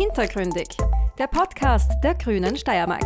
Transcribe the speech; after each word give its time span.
Hintergründig, 0.00 0.66
der 1.18 1.26
Podcast 1.26 1.92
der 2.02 2.14
Grünen 2.14 2.56
Steiermark. 2.56 3.04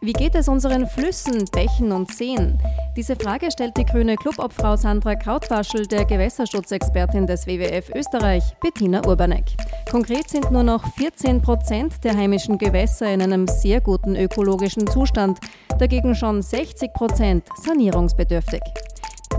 Wie 0.00 0.12
geht 0.12 0.36
es 0.36 0.46
unseren 0.46 0.86
Flüssen, 0.86 1.44
Bächen 1.50 1.90
und 1.90 2.14
Seen? 2.14 2.56
Diese 2.96 3.16
Frage 3.16 3.50
stellt 3.50 3.76
die 3.76 3.84
grüne 3.84 4.14
Clubobfrau 4.14 4.76
Sandra 4.76 5.16
Krautwaschel 5.16 5.88
der 5.88 6.04
Gewässerschutzexpertin 6.04 7.26
des 7.26 7.48
WWF 7.48 7.90
Österreich, 7.96 8.44
Bettina 8.60 9.04
Urbanek. 9.04 9.56
Konkret 9.90 10.30
sind 10.30 10.52
nur 10.52 10.62
noch 10.62 10.86
14 10.94 11.42
Prozent 11.42 12.04
der 12.04 12.16
heimischen 12.16 12.58
Gewässer 12.58 13.12
in 13.12 13.22
einem 13.22 13.48
sehr 13.48 13.80
guten 13.80 14.14
ökologischen 14.14 14.86
Zustand, 14.86 15.40
dagegen 15.80 16.14
schon 16.14 16.42
60 16.42 16.92
Prozent 16.92 17.44
sanierungsbedürftig. 17.60 18.62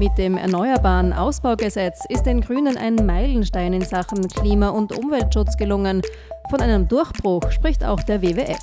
Mit 0.02 0.18
dem 0.18 0.36
Erneuerbaren 0.36 1.14
Ausbaugesetz 1.14 2.06
ist 2.10 2.24
den 2.24 2.42
Grünen 2.42 2.76
ein 2.76 2.96
Meilenstein 2.96 3.74
in 3.74 3.84
Sachen 3.84 4.28
Klima- 4.28 4.70
und 4.70 4.98
Umweltschutz 4.98 5.58
gelungen. 5.58 6.02
Von 6.52 6.60
einem 6.60 6.86
Durchbruch 6.86 7.50
spricht 7.50 7.82
auch 7.82 8.04
der 8.04 8.22
WWF. 8.22 8.60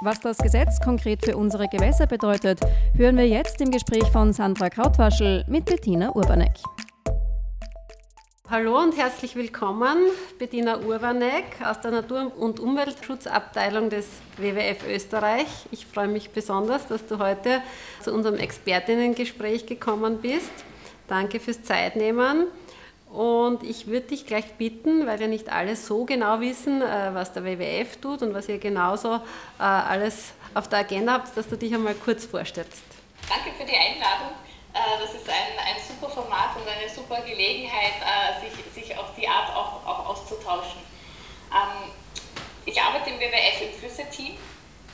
Was 0.00 0.20
das 0.20 0.38
Gesetz 0.38 0.80
konkret 0.80 1.24
für 1.24 1.36
unsere 1.36 1.66
Gewässer 1.66 2.06
bedeutet, 2.06 2.60
hören 2.94 3.16
wir 3.16 3.26
jetzt 3.26 3.60
im 3.60 3.72
Gespräch 3.72 4.04
von 4.12 4.32
Sandra 4.32 4.70
Krautwaschel 4.70 5.44
mit 5.48 5.64
Bettina 5.64 6.14
Urbanek. 6.14 6.52
Hallo 8.48 8.80
und 8.80 8.96
herzlich 8.96 9.34
willkommen, 9.34 9.96
Bettina 10.38 10.78
Urbanek 10.78 11.46
aus 11.68 11.80
der 11.80 11.90
Natur- 11.90 12.30
und 12.38 12.60
Umweltschutzabteilung 12.60 13.90
des 13.90 14.06
WWF 14.36 14.86
Österreich. 14.88 15.48
Ich 15.72 15.84
freue 15.84 16.06
mich 16.06 16.30
besonders, 16.30 16.86
dass 16.86 17.08
du 17.08 17.18
heute 17.18 17.60
zu 18.02 18.14
unserem 18.14 18.36
Expertinnengespräch 18.36 19.66
gekommen 19.66 20.18
bist. 20.22 20.52
Danke 21.08 21.40
fürs 21.40 21.60
Zeitnehmen. 21.64 22.46
Und 23.10 23.62
ich 23.62 23.86
würde 23.86 24.08
dich 24.08 24.26
gleich 24.26 24.54
bitten, 24.54 25.06
weil 25.06 25.20
ja 25.20 25.28
nicht 25.28 25.50
alle 25.50 25.76
so 25.76 26.04
genau 26.04 26.40
wissen, 26.40 26.82
äh, 26.82 27.14
was 27.14 27.32
der 27.32 27.44
WWF 27.44 27.96
tut 27.98 28.22
und 28.22 28.34
was 28.34 28.48
ihr 28.48 28.58
genauso 28.58 29.14
äh, 29.14 29.62
alles 29.62 30.32
auf 30.54 30.68
der 30.68 30.80
Agenda 30.80 31.14
habt, 31.14 31.36
dass 31.36 31.48
du 31.48 31.56
dich 31.56 31.72
einmal 31.72 31.94
kurz 31.94 32.24
vorstellst. 32.24 32.82
Danke 33.28 33.56
für 33.56 33.64
die 33.64 33.76
Einladung. 33.76 34.34
Äh, 34.74 35.00
das 35.00 35.14
ist 35.14 35.28
ein, 35.28 35.58
ein 35.58 35.80
super 35.86 36.12
Format 36.12 36.56
und 36.56 36.68
eine 36.68 36.88
super 36.88 37.22
Gelegenheit, 37.22 37.94
sich, 38.42 38.84
sich 38.84 38.98
auf 38.98 39.14
die 39.16 39.26
Art 39.26 39.54
auch, 39.54 39.86
auch 39.86 40.08
auszutauschen. 40.10 40.80
Ähm, 41.52 41.90
ich 42.64 42.80
arbeite 42.80 43.10
im 43.10 43.20
WWF 43.20 43.62
im 43.62 43.78
Flüsse-Team 43.78 44.36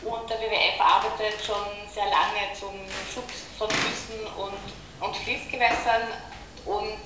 und 0.05 0.29
der 0.29 0.39
WWF 0.39 0.79
arbeitet 0.79 1.43
schon 1.45 1.65
sehr 1.93 2.05
lange 2.05 2.53
zum 2.53 2.75
Schutz 3.13 3.47
von 3.57 3.71
Flüssen 3.71 4.27
und, 4.37 5.07
und 5.07 5.17
Fließgewässern 5.17 6.03
und 6.67 6.99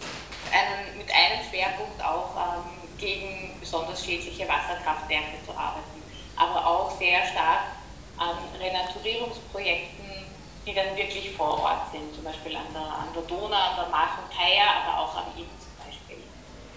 einen, 0.52 0.98
mit 0.98 1.08
einem 1.10 1.42
Schwerpunkt 1.48 2.02
auch 2.02 2.36
ähm, 2.36 2.98
gegen 2.98 3.58
besonders 3.60 4.04
schädliche 4.04 4.48
Wasserkraftwerke 4.48 5.44
zu 5.44 5.52
arbeiten, 5.52 6.02
aber 6.36 6.66
auch 6.66 6.90
sehr 6.98 7.24
stark 7.26 7.76
an 8.16 8.36
Renaturierungsprojekten, 8.58 10.06
die 10.66 10.74
dann 10.74 10.96
wirklich 10.96 11.30
vor 11.36 11.62
Ort 11.62 11.92
sind, 11.92 12.14
zum 12.14 12.24
Beispiel 12.24 12.56
an 12.56 12.66
der, 12.72 12.82
an 12.82 13.08
der 13.14 13.22
Donau, 13.22 13.54
an 13.54 13.76
der 13.76 13.88
Mach 13.90 14.18
und 14.18 14.32
Thaya, 14.34 14.82
aber 14.82 15.02
auch 15.02 15.16
am 15.16 15.26
Inn 15.36 15.46
zum 15.60 15.72
Beispiel. 15.84 16.22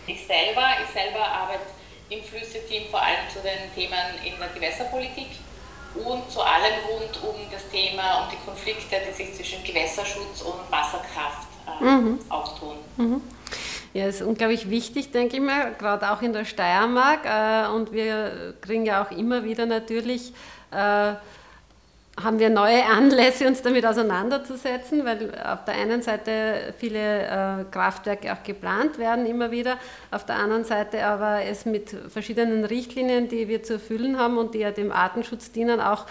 Ich 0.06 0.26
selber, 0.28 0.66
ich 0.84 0.90
selber 0.92 1.26
arbeite 1.26 1.66
im 2.10 2.24
Flüsse-Team 2.24 2.90
vor 2.90 3.02
allem 3.02 3.30
zu 3.32 3.40
den 3.40 3.74
Themen 3.76 4.26
in 4.26 4.38
der 4.40 4.50
Gewässerpolitik 4.50 5.30
und 5.96 6.32
zu 6.32 6.42
allem 6.42 6.74
rund 6.90 7.24
um 7.24 7.36
das 7.52 7.68
Thema, 7.70 8.24
um 8.24 8.30
die 8.30 8.38
Konflikte, 8.46 8.98
die 9.08 9.14
sich 9.14 9.36
zwischen 9.36 9.64
Gewässerschutz 9.64 10.42
und 10.42 10.72
Wasserkraft 10.72 11.48
äh, 11.66 11.84
mhm. 11.84 12.20
auftun. 12.30 12.78
Mhm. 12.98 13.22
Ja, 13.92 14.06
ist 14.06 14.22
unglaublich 14.22 14.70
wichtig, 14.70 15.12
denke 15.12 15.38
ich 15.38 15.42
mal, 15.42 15.74
gerade 15.74 16.12
auch 16.12 16.22
in 16.22 16.32
der 16.32 16.46
Steiermark. 16.46 17.26
Äh, 17.26 17.74
und 17.74 17.92
wir 17.92 18.54
kriegen 18.62 18.86
ja 18.86 19.04
auch 19.04 19.10
immer 19.12 19.44
wieder 19.44 19.66
natürlich 19.66 20.32
äh, 20.72 21.14
haben 22.22 22.38
wir 22.38 22.50
neue 22.50 22.86
Anlässe, 22.86 23.48
uns 23.48 23.62
damit 23.62 23.86
auseinanderzusetzen, 23.86 25.06
weil 25.06 25.32
auf 25.42 25.64
der 25.64 25.76
einen 25.76 26.02
Seite 26.02 26.74
viele 26.78 27.24
äh, 27.24 27.64
Kraftwerke 27.72 28.32
auch 28.34 28.44
geplant 28.44 29.00
werden 29.00 29.26
immer 29.26 29.50
wieder, 29.52 29.78
auf 30.12 30.26
der 30.26 30.36
anderen 30.36 30.66
Seite 30.66 31.06
aber 31.06 31.44
es 31.46 31.66
mit 31.66 31.90
verschiedenen 32.10 32.66
Richtlinien, 32.66 33.30
die 33.30 33.48
wir 33.48 33.64
zu 33.64 33.74
erfüllen 33.74 34.20
haben 34.20 34.38
und 34.38 34.54
die 34.54 34.60
ja 34.60 34.72
dem 34.72 34.92
Artenschutz 34.92 35.52
dienen, 35.52 35.80
auch 35.80 36.06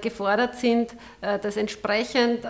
gefordert 0.00 0.56
sind, 0.56 0.94
das 1.20 1.58
entsprechend 1.58 2.40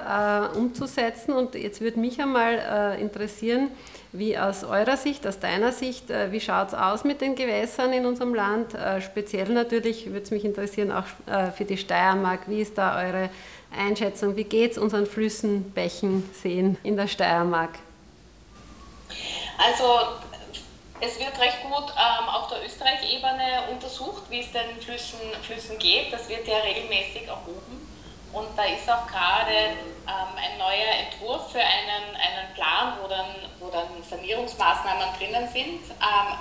umzusetzen. 0.56 1.32
Und 1.32 1.56
jetzt 1.56 1.80
würde 1.80 1.98
mich 1.98 2.20
einmal 2.22 2.96
interessieren, 3.00 3.70
wie 4.12 4.38
aus 4.38 4.64
eurer 4.64 4.96
Sicht, 4.96 5.26
aus 5.26 5.38
deiner 5.38 5.72
Sicht, 5.72 6.10
äh, 6.10 6.32
wie 6.32 6.40
schaut 6.40 6.68
es 6.68 6.74
aus 6.74 7.04
mit 7.04 7.20
den 7.20 7.34
Gewässern 7.34 7.92
in 7.92 8.06
unserem 8.06 8.34
Land? 8.34 8.74
Äh, 8.74 9.00
speziell 9.00 9.48
natürlich 9.50 10.06
würde 10.06 10.22
es 10.22 10.30
mich 10.30 10.44
interessieren, 10.44 10.92
auch 10.92 11.04
äh, 11.26 11.50
für 11.50 11.64
die 11.64 11.76
Steiermark. 11.76 12.40
Wie 12.46 12.60
ist 12.60 12.78
da 12.78 12.98
eure 12.98 13.30
Einschätzung? 13.76 14.36
Wie 14.36 14.44
geht 14.44 14.72
es 14.72 14.78
unseren 14.78 15.06
Flüssen, 15.06 15.70
Bächen, 15.72 16.28
Seen 16.32 16.78
in 16.82 16.96
der 16.96 17.06
Steiermark? 17.06 17.78
Also 19.58 19.84
es 21.00 21.18
wird 21.18 21.38
recht 21.38 21.62
gut 21.62 21.92
ähm, 21.96 22.28
auf 22.28 22.48
der 22.48 22.64
Österreich-Ebene 22.64 23.70
untersucht, 23.72 24.22
wie 24.30 24.40
es 24.40 24.52
den 24.52 24.80
Flüssen, 24.80 25.18
Flüssen 25.42 25.78
geht. 25.78 26.12
Das 26.12 26.28
wird 26.28 26.46
ja 26.46 26.58
regelmäßig 26.58 27.26
erhoben. 27.26 27.87
Und 28.32 28.48
da 28.56 28.64
ist 28.64 28.88
auch 28.90 29.06
gerade 29.06 29.72
ähm, 30.06 30.32
ein 30.36 30.58
neuer 30.58 31.06
Entwurf 31.06 31.50
für 31.50 31.60
einen, 31.60 32.14
einen 32.14 32.54
Plan, 32.54 32.98
wo 33.02 33.08
dann, 33.08 33.34
wo 33.58 33.68
dann 33.70 33.88
Sanierungsmaßnahmen 34.08 35.08
drinnen 35.18 35.48
sind, 35.48 35.90
ähm, 36.00 36.38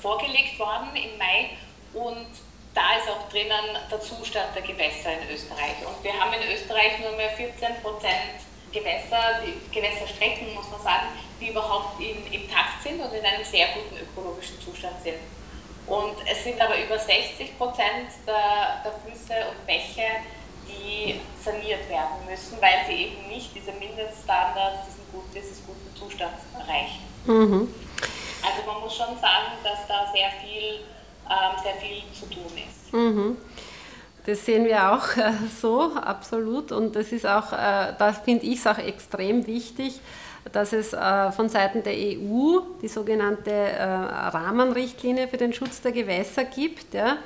vorgelegt 0.00 0.58
worden 0.58 0.94
im 0.94 1.18
Mai. 1.18 1.50
Und 1.92 2.28
da 2.74 2.96
ist 2.96 3.08
auch 3.08 3.28
drinnen 3.28 3.76
der 3.90 4.00
Zustand 4.00 4.54
der 4.54 4.62
Gewässer 4.62 5.12
in 5.12 5.34
Österreich. 5.34 5.76
Und 5.84 6.02
wir 6.02 6.12
haben 6.12 6.32
in 6.32 6.52
Österreich 6.52 6.98
nur 7.00 7.12
mehr 7.12 7.30
14 7.30 7.82
Prozent 7.82 8.46
Gewässer, 8.72 9.40
Gewässerstrecken, 9.72 10.54
muss 10.54 10.70
man 10.70 10.80
sagen, 10.82 11.08
die 11.40 11.48
überhaupt 11.48 11.98
in, 12.00 12.26
im 12.32 12.42
sind 12.82 13.00
und 13.00 13.12
in 13.12 13.24
einem 13.24 13.44
sehr 13.44 13.68
guten 13.68 13.96
ökologischen 13.96 14.60
Zustand 14.60 15.02
sind. 15.02 15.16
Und 15.86 16.16
es 16.30 16.44
sind 16.44 16.60
aber 16.60 16.78
über 16.78 16.98
60 16.98 17.56
Prozent 17.56 18.12
der, 18.26 18.82
der 18.84 18.92
Flüsse 19.02 19.48
und 19.48 19.66
Bäche, 19.66 20.04
saniert 21.68 21.88
werden 21.88 22.26
müssen, 22.28 22.60
weil 22.60 22.86
sie 22.86 23.04
eben 23.04 23.28
nicht 23.28 23.54
diese 23.54 23.72
Mindeststandards 23.72 24.86
diesen 24.86 25.12
gut, 25.12 25.24
dieses 25.34 25.64
guten 25.66 25.94
Zustands 25.94 26.42
erreichen. 26.54 27.02
Mhm. 27.26 27.68
Also 28.42 28.66
man 28.66 28.80
muss 28.80 28.96
schon 28.96 29.18
sagen, 29.20 29.52
dass 29.62 29.86
da 29.86 30.10
sehr 30.12 30.30
viel, 30.42 30.80
ähm, 31.28 31.62
sehr 31.62 31.74
viel 31.74 32.02
zu 32.12 32.26
tun 32.26 32.52
ist. 32.56 32.92
Mhm. 32.92 33.36
Das 34.24 34.44
sehen 34.44 34.64
wir 34.64 34.92
auch 34.92 35.16
äh, 35.16 35.32
so, 35.60 35.92
absolut. 35.94 36.72
Und 36.72 36.94
das 36.96 37.12
ist 37.12 37.26
auch, 37.26 37.52
äh, 37.52 37.94
da 37.98 38.12
finde 38.12 38.46
ich 38.46 38.58
es 38.58 38.66
auch 38.66 38.78
extrem 38.78 39.46
wichtig, 39.46 40.00
dass 40.52 40.72
es 40.72 40.92
äh, 40.92 41.32
von 41.32 41.48
Seiten 41.48 41.82
der 41.82 41.94
EU 41.94 42.60
die 42.82 42.88
sogenannte 42.88 43.50
äh, 43.50 43.82
Rahmenrichtlinie 43.82 45.28
für 45.28 45.36
den 45.36 45.52
Schutz 45.52 45.80
der 45.80 45.92
Gewässer 45.92 46.44
gibt. 46.44 46.94
Ja. 46.94 47.18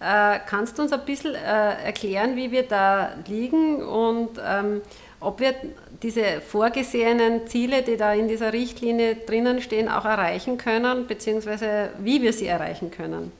Äh, 0.00 0.40
kannst 0.46 0.78
du 0.78 0.82
uns 0.82 0.92
ein 0.92 1.04
bisschen 1.04 1.34
äh, 1.34 1.84
erklären, 1.84 2.36
wie 2.36 2.52
wir 2.52 2.62
da 2.62 3.10
liegen 3.26 3.82
und 3.82 4.30
ähm, 4.44 4.82
ob 5.20 5.40
wir 5.40 5.54
diese 6.02 6.40
vorgesehenen 6.40 7.48
Ziele, 7.48 7.82
die 7.82 7.96
da 7.96 8.12
in 8.12 8.28
dieser 8.28 8.52
Richtlinie 8.52 9.16
drinnen 9.16 9.60
stehen, 9.60 9.88
auch 9.88 10.04
erreichen 10.04 10.58
können, 10.58 11.08
beziehungsweise 11.08 11.90
wie 11.98 12.22
wir 12.22 12.32
sie 12.32 12.46
erreichen 12.46 12.92
können? 12.92 13.32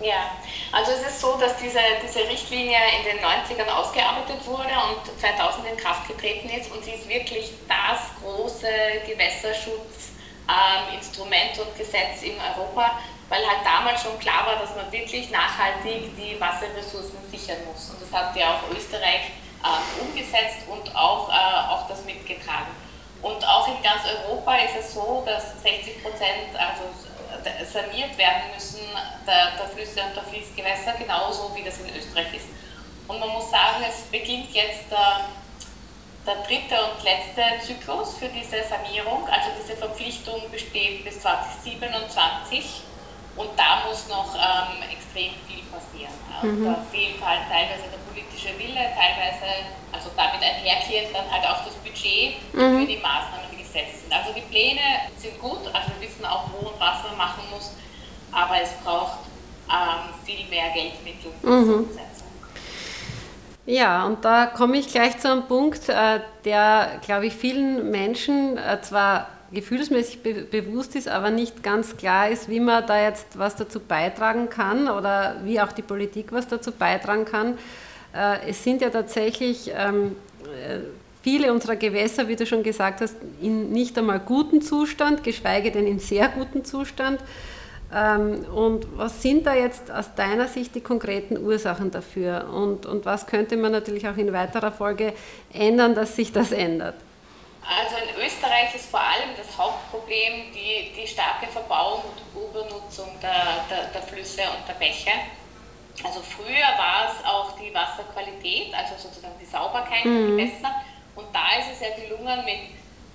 Ja, 0.00 0.36
also 0.72 0.90
es 0.92 1.02
ist 1.02 1.20
so, 1.20 1.36
dass 1.38 1.56
diese, 1.56 1.78
diese 2.02 2.28
Richtlinie 2.28 2.78
in 2.98 3.04
den 3.04 3.18
90ern 3.24 3.68
ausgearbeitet 3.70 4.44
wurde 4.44 4.72
und 4.90 5.06
2000 5.20 5.68
in 5.68 5.76
Kraft 5.76 6.08
getreten 6.08 6.48
ist 6.48 6.72
und 6.72 6.84
sie 6.84 6.90
ist 6.92 7.08
wirklich 7.08 7.52
das 7.68 8.10
große 8.20 8.66
Gewässerschutzinstrument 9.06 11.56
ähm, 11.56 11.62
und 11.62 11.78
Gesetz 11.78 12.22
in 12.22 12.34
Europa, 12.40 12.98
weil 13.28 13.46
halt 13.46 13.64
damals 13.64 14.02
schon 14.02 14.18
klar 14.18 14.46
war, 14.46 14.56
dass 14.56 14.74
man 14.74 14.90
wirklich 14.90 15.30
nachhaltig 15.30 16.16
die 16.16 16.40
Wasserressourcen 16.40 17.18
sichern 17.30 17.64
muss. 17.64 17.90
Und 17.90 18.02
das 18.02 18.10
hat 18.12 18.34
ja 18.36 18.54
auch 18.54 18.68
Österreich 18.76 19.30
äh, 19.62 20.00
umgesetzt 20.02 20.66
und 20.68 20.92
auch, 20.96 21.28
äh, 21.28 21.68
auch 21.70 21.86
das 21.86 22.04
mitgetragen. 22.04 22.74
Und 23.22 23.46
auch 23.46 23.68
in 23.68 23.80
ganz 23.80 24.02
Europa 24.04 24.56
ist 24.56 24.74
es 24.80 24.92
so, 24.92 25.22
dass 25.24 25.62
60 25.62 26.02
Prozent, 26.02 26.56
also 26.58 26.82
saniert 27.64 28.16
werden 28.18 28.42
müssen, 28.54 28.80
der, 29.26 29.56
der 29.58 29.68
Flüsse 29.68 30.00
und 30.02 30.16
der 30.16 30.24
Fließgewässer, 30.24 30.94
genauso 30.98 31.54
wie 31.54 31.62
das 31.62 31.78
in 31.80 31.94
Österreich 31.96 32.34
ist. 32.34 32.48
Und 33.06 33.20
man 33.20 33.28
muss 33.30 33.50
sagen, 33.50 33.84
es 33.88 34.02
beginnt 34.10 34.52
jetzt 34.52 34.90
der, 34.90 35.28
der 36.26 36.36
dritte 36.46 36.74
und 36.80 37.02
letzte 37.04 37.42
Zyklus 37.66 38.16
für 38.16 38.28
diese 38.28 38.64
Sanierung. 38.64 39.28
Also 39.28 39.50
diese 39.60 39.76
Verpflichtung 39.76 40.40
besteht 40.50 41.04
bis 41.04 41.20
2027 41.20 42.82
und 43.36 43.50
da 43.56 43.84
muss 43.86 44.08
noch 44.08 44.34
ähm, 44.34 44.82
extrem 44.88 45.34
viel 45.46 45.62
passieren. 45.68 46.14
Mhm. 46.42 46.64
Da 46.64 46.80
fehlt 46.90 47.20
halt 47.20 47.42
teilweise 47.50 47.90
der 47.90 48.00
politische 48.08 48.56
Wille, 48.58 48.88
teilweise, 48.94 49.68
also 49.92 50.10
damit 50.16 50.40
einhergehend 50.40 51.14
dann 51.14 51.30
halt 51.30 51.44
auch 51.44 51.64
das 51.64 51.74
Budget 51.82 52.40
mhm. 52.54 52.80
für 52.80 52.86
die 52.86 52.98
Maßnahmen, 52.98 53.43
sind. 53.74 54.10
Also 54.10 54.32
die 54.32 54.40
Pläne 54.42 54.80
sind 55.18 55.38
gut, 55.40 55.66
also 55.72 55.90
wir 55.98 56.08
wissen 56.08 56.24
auch, 56.24 56.48
wo 56.52 56.68
und 56.68 56.80
was 56.80 57.02
man 57.02 57.16
machen 57.18 57.42
muss, 57.50 57.72
aber 58.32 58.62
es 58.62 58.70
braucht 58.82 59.18
ähm, 59.68 60.14
viel 60.24 60.48
mehr 60.48 60.70
Geldmittel 60.72 61.32
mhm. 61.42 61.88
Ja, 63.66 64.04
und 64.04 64.24
da 64.24 64.46
komme 64.46 64.76
ich 64.76 64.88
gleich 64.88 65.18
zu 65.18 65.30
einem 65.30 65.44
Punkt, 65.44 65.88
äh, 65.88 66.20
der, 66.44 67.00
glaube 67.04 67.26
ich, 67.26 67.34
vielen 67.34 67.90
Menschen 67.90 68.58
äh, 68.58 68.80
zwar 68.82 69.28
gefühlsmäßig 69.52 70.22
be 70.22 70.34
bewusst 70.42 70.96
ist, 70.96 71.08
aber 71.08 71.30
nicht 71.30 71.62
ganz 71.62 71.96
klar 71.96 72.28
ist, 72.28 72.48
wie 72.50 72.60
man 72.60 72.86
da 72.86 73.00
jetzt 73.00 73.38
was 73.38 73.56
dazu 73.56 73.80
beitragen 73.80 74.50
kann 74.50 74.88
oder 74.88 75.36
wie 75.44 75.60
auch 75.60 75.72
die 75.72 75.82
Politik 75.82 76.26
was 76.30 76.46
dazu 76.46 76.72
beitragen 76.72 77.24
kann. 77.24 77.56
Äh, 78.14 78.50
es 78.50 78.62
sind 78.62 78.82
ja 78.82 78.90
tatsächlich 78.90 79.72
ähm, 79.74 80.16
viele 81.24 81.52
unserer 81.52 81.76
Gewässer, 81.76 82.28
wie 82.28 82.36
du 82.36 82.44
schon 82.46 82.62
gesagt 82.62 83.00
hast, 83.00 83.16
in 83.40 83.72
nicht 83.72 83.96
einmal 83.96 84.20
guten 84.20 84.60
Zustand, 84.60 85.24
geschweige 85.24 85.72
denn 85.72 85.86
in 85.86 85.98
sehr 85.98 86.28
guten 86.28 86.66
Zustand. 86.66 87.18
Ähm, 87.92 88.44
und 88.54 88.86
was 88.98 89.22
sind 89.22 89.46
da 89.46 89.54
jetzt 89.54 89.90
aus 89.90 90.14
deiner 90.14 90.48
Sicht 90.48 90.74
die 90.74 90.82
konkreten 90.82 91.38
Ursachen 91.38 91.90
dafür? 91.90 92.50
Und, 92.52 92.84
und 92.84 93.06
was 93.06 93.26
könnte 93.26 93.56
man 93.56 93.72
natürlich 93.72 94.06
auch 94.06 94.18
in 94.18 94.34
weiterer 94.34 94.70
Folge 94.70 95.14
ändern, 95.52 95.94
dass 95.94 96.14
sich 96.14 96.30
das 96.30 96.52
ändert? 96.52 96.96
Also 97.66 97.96
in 97.96 98.26
Österreich 98.26 98.74
ist 98.74 98.90
vor 98.90 99.00
allem 99.00 99.30
das 99.38 99.56
Hauptproblem 99.56 100.52
die, 100.52 100.92
die 101.00 101.06
starke 101.06 101.46
Verbauung 101.46 102.02
und 102.02 102.50
Übernutzung 102.50 103.08
der, 103.22 103.64
der, 103.70 103.88
der 103.94 104.02
Flüsse 104.02 104.42
und 104.42 104.68
der 104.68 104.74
Bäche. 104.74 105.12
Also 106.02 106.20
früher 106.20 106.68
war 106.76 107.08
es 107.08 107.24
auch 107.24 107.56
die 107.58 107.72
Wasserqualität, 107.72 108.74
also 108.74 108.94
sozusagen 108.98 109.34
die 109.40 109.46
Sauberkeit 109.46 110.04
mhm. 110.04 110.36
der 110.36 110.46
Gewässer. 110.46 110.73
Gelungen, 112.24 112.44
mit, 112.44 112.56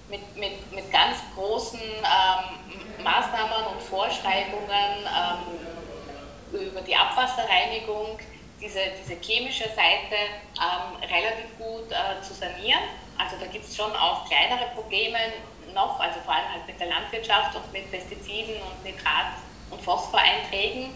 mit, 0.07 0.38
mit, 0.38 0.71
mit 0.71 0.91
ganz 0.91 1.17
großen 1.35 1.79
ähm, 1.79 3.03
Maßnahmen 3.03 3.67
und 3.73 3.81
Vorschreibungen 3.81 5.07
ähm, 6.53 6.67
über 6.67 6.81
die 6.81 6.95
Abwasserreinigung 6.95 8.19
diese, 8.61 8.79
diese 9.01 9.19
chemische 9.21 9.69
Seite 9.69 10.15
ähm, 10.59 10.95
relativ 11.01 11.57
gut 11.57 11.91
äh, 11.91 12.21
zu 12.21 12.33
sanieren. 12.33 12.81
Also 13.17 13.35
da 13.39 13.45
gibt 13.47 13.65
es 13.65 13.75
schon 13.75 13.91
auch 13.95 14.27
kleinere 14.27 14.69
Probleme 14.73 15.17
noch, 15.73 16.00
also 16.00 16.19
vor 16.21 16.33
allem 16.33 16.53
halt 16.53 16.67
mit 16.67 16.79
der 16.79 16.88
Landwirtschaft 16.88 17.56
und 17.56 17.71
mit 17.71 17.89
Pestiziden 17.91 18.56
und 18.61 18.83
Nitrat- 18.83 19.38
und 19.69 19.81
Phosphoreinträgen 19.81 20.94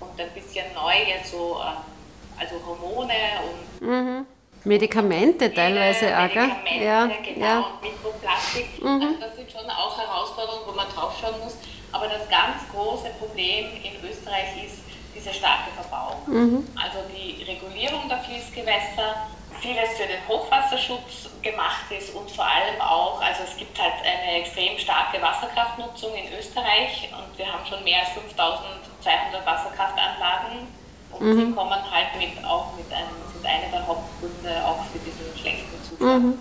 und 0.00 0.20
ein 0.20 0.30
bisschen 0.32 0.72
neu 0.74 0.94
jetzt 1.06 1.30
so, 1.30 1.60
äh, 1.60 2.40
also 2.40 2.64
Hormone 2.66 3.14
und 3.44 3.86
mhm. 3.86 4.26
Medikamente 4.66 5.54
teilweise 5.54 6.06
auch, 6.10 6.22
Medikamente, 6.22 6.84
ja, 6.84 7.06
genau, 7.06 7.46
ja. 7.46 7.58
und 7.60 7.82
Mikroplastik. 7.82 8.82
Mhm. 8.82 9.00
Also 9.00 9.20
das 9.20 9.36
sind 9.36 9.50
schon 9.52 9.70
auch 9.70 9.96
Herausforderungen, 9.96 10.66
wo 10.66 10.72
man 10.72 10.88
draufschauen 10.88 11.38
muss. 11.38 11.54
Aber 11.92 12.08
das 12.08 12.28
ganz 12.28 12.66
große 12.74 13.10
Problem 13.20 13.66
in 13.78 13.94
Österreich 14.02 14.66
ist 14.66 14.82
diese 15.14 15.32
starke 15.32 15.70
Verbauung. 15.70 16.18
Mhm. 16.26 16.66
Also 16.74 16.98
die 17.14 17.44
Regulierung 17.44 18.08
der 18.08 18.18
Fließgewässer, 18.18 19.30
vieles 19.60 19.90
für 19.94 20.10
den 20.10 20.18
Hochwasserschutz 20.26 21.30
gemacht 21.42 21.86
ist 21.96 22.12
und 22.16 22.28
vor 22.28 22.44
allem 22.44 22.80
auch, 22.80 23.22
also 23.22 23.44
es 23.44 23.56
gibt 23.56 23.80
halt 23.80 23.94
eine 24.02 24.42
extrem 24.42 24.76
starke 24.78 25.22
Wasserkraftnutzung 25.22 26.10
in 26.12 26.26
Österreich 26.36 27.08
und 27.14 27.38
wir 27.38 27.46
haben 27.46 27.64
schon 27.64 27.84
mehr 27.84 28.00
als 28.00 28.10
5200 28.18 29.46
Wasserkraftanlagen 29.46 30.66
und 31.20 31.34
mhm. 31.34 31.46
die 31.46 31.52
kommen 31.52 31.70
halt 31.70 32.08
mit, 32.18 32.44
auch 32.44 32.76
mit 32.76 32.86
einem, 32.92 33.08
sind 33.32 33.46
einer 33.46 33.70
der 33.70 33.86
Hauptgründe 33.86 34.64
auch 34.64 34.84
für 34.86 34.98
diesen 34.98 35.36
schlechten 35.38 35.82
Zustand. 35.82 36.24
Mhm. 36.24 36.38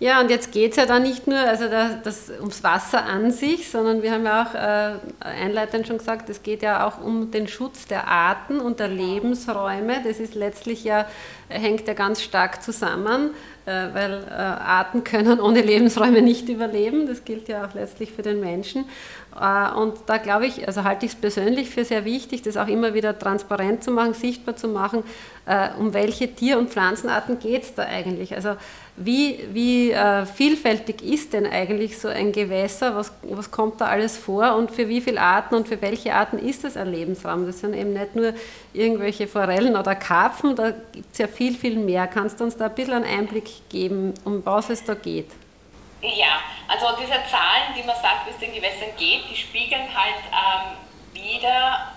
Ja, 0.00 0.20
und 0.20 0.30
jetzt 0.30 0.52
geht 0.52 0.72
es 0.72 0.76
ja 0.76 0.86
da 0.86 1.00
nicht 1.00 1.26
nur 1.26 1.38
also 1.38 1.68
da, 1.68 1.94
das, 1.94 2.30
ums 2.30 2.62
Wasser 2.62 3.04
an 3.04 3.32
sich, 3.32 3.68
sondern 3.68 4.00
wir 4.00 4.12
haben 4.12 4.24
ja 4.24 4.42
auch 4.44 4.54
äh, 4.54 5.24
einleitend 5.26 5.88
schon 5.88 5.98
gesagt, 5.98 6.30
es 6.30 6.44
geht 6.44 6.62
ja 6.62 6.86
auch 6.86 7.02
um 7.02 7.32
den 7.32 7.48
Schutz 7.48 7.86
der 7.86 8.06
Arten 8.06 8.60
und 8.60 8.78
der 8.78 8.86
Lebensräume. 8.86 10.00
Das 10.04 10.20
ist 10.20 10.36
letztlich 10.36 10.84
ja, 10.84 11.06
hängt 11.48 11.88
ja 11.88 11.94
ganz 11.94 12.22
stark 12.22 12.62
zusammen, 12.62 13.30
äh, 13.66 13.88
weil 13.92 14.24
äh, 14.30 14.34
Arten 14.34 15.02
können 15.02 15.40
ohne 15.40 15.62
Lebensräume 15.62 16.22
nicht 16.22 16.48
überleben. 16.48 17.08
Das 17.08 17.24
gilt 17.24 17.48
ja 17.48 17.66
auch 17.66 17.74
letztlich 17.74 18.12
für 18.12 18.22
den 18.22 18.38
Menschen. 18.38 18.84
Äh, 19.40 19.74
und 19.74 19.94
da 20.06 20.18
glaube 20.18 20.46
ich, 20.46 20.66
also 20.66 20.84
halte 20.84 21.06
ich 21.06 21.12
es 21.12 21.18
persönlich 21.18 21.70
für 21.70 21.84
sehr 21.84 22.04
wichtig, 22.04 22.42
das 22.42 22.56
auch 22.56 22.68
immer 22.68 22.94
wieder 22.94 23.18
transparent 23.18 23.84
zu 23.84 23.90
machen, 23.90 24.14
sichtbar 24.14 24.56
zu 24.56 24.68
machen, 24.68 25.04
äh, 25.46 25.68
um 25.78 25.94
welche 25.94 26.34
Tier- 26.34 26.58
und 26.58 26.70
Pflanzenarten 26.70 27.38
geht 27.38 27.62
es 27.62 27.74
da 27.74 27.84
eigentlich. 27.84 28.34
Also 28.34 28.56
wie, 28.96 29.38
wie 29.52 29.92
äh, 29.92 30.26
vielfältig 30.26 31.02
ist 31.02 31.32
denn 31.32 31.46
eigentlich 31.46 31.98
so 31.98 32.08
ein 32.08 32.32
Gewässer? 32.32 32.96
Was, 32.96 33.12
was 33.22 33.50
kommt 33.50 33.80
da 33.80 33.86
alles 33.86 34.16
vor 34.16 34.56
und 34.56 34.72
für 34.72 34.88
wie 34.88 35.00
viele 35.00 35.20
Arten 35.20 35.54
und 35.54 35.68
für 35.68 35.80
welche 35.80 36.14
Arten 36.14 36.38
ist 36.38 36.64
das 36.64 36.76
ein 36.76 36.90
Lebensraum? 36.90 37.46
Das 37.46 37.60
sind 37.60 37.74
eben 37.74 37.92
nicht 37.92 38.16
nur 38.16 38.32
irgendwelche 38.72 39.28
Forellen 39.28 39.76
oder 39.76 39.94
Karpfen, 39.94 40.56
da 40.56 40.72
gibt 40.92 41.12
es 41.12 41.18
ja 41.18 41.28
viel, 41.28 41.54
viel 41.54 41.78
mehr. 41.78 42.08
Kannst 42.08 42.40
du 42.40 42.44
uns 42.44 42.56
da 42.56 42.66
ein 42.66 42.74
bisschen 42.74 42.94
einen 42.94 43.04
Einblick 43.04 43.68
geben, 43.68 44.14
um 44.24 44.44
was 44.44 44.70
es 44.70 44.84
da 44.84 44.94
geht? 44.94 45.30
Ja, 46.00 46.40
also 46.68 46.96
diese 47.00 47.18
Zahlen, 47.28 47.74
die 47.76 47.82
man 47.82 47.96
sagt, 47.96 48.26
wie 48.26 48.30
es 48.30 48.38
den 48.38 48.54
Gewässern 48.54 48.94
geht, 48.96 49.28
die 49.28 49.36
spiegeln 49.36 49.88
halt 49.94 50.22
ähm, 50.30 50.76
wieder 51.12 51.92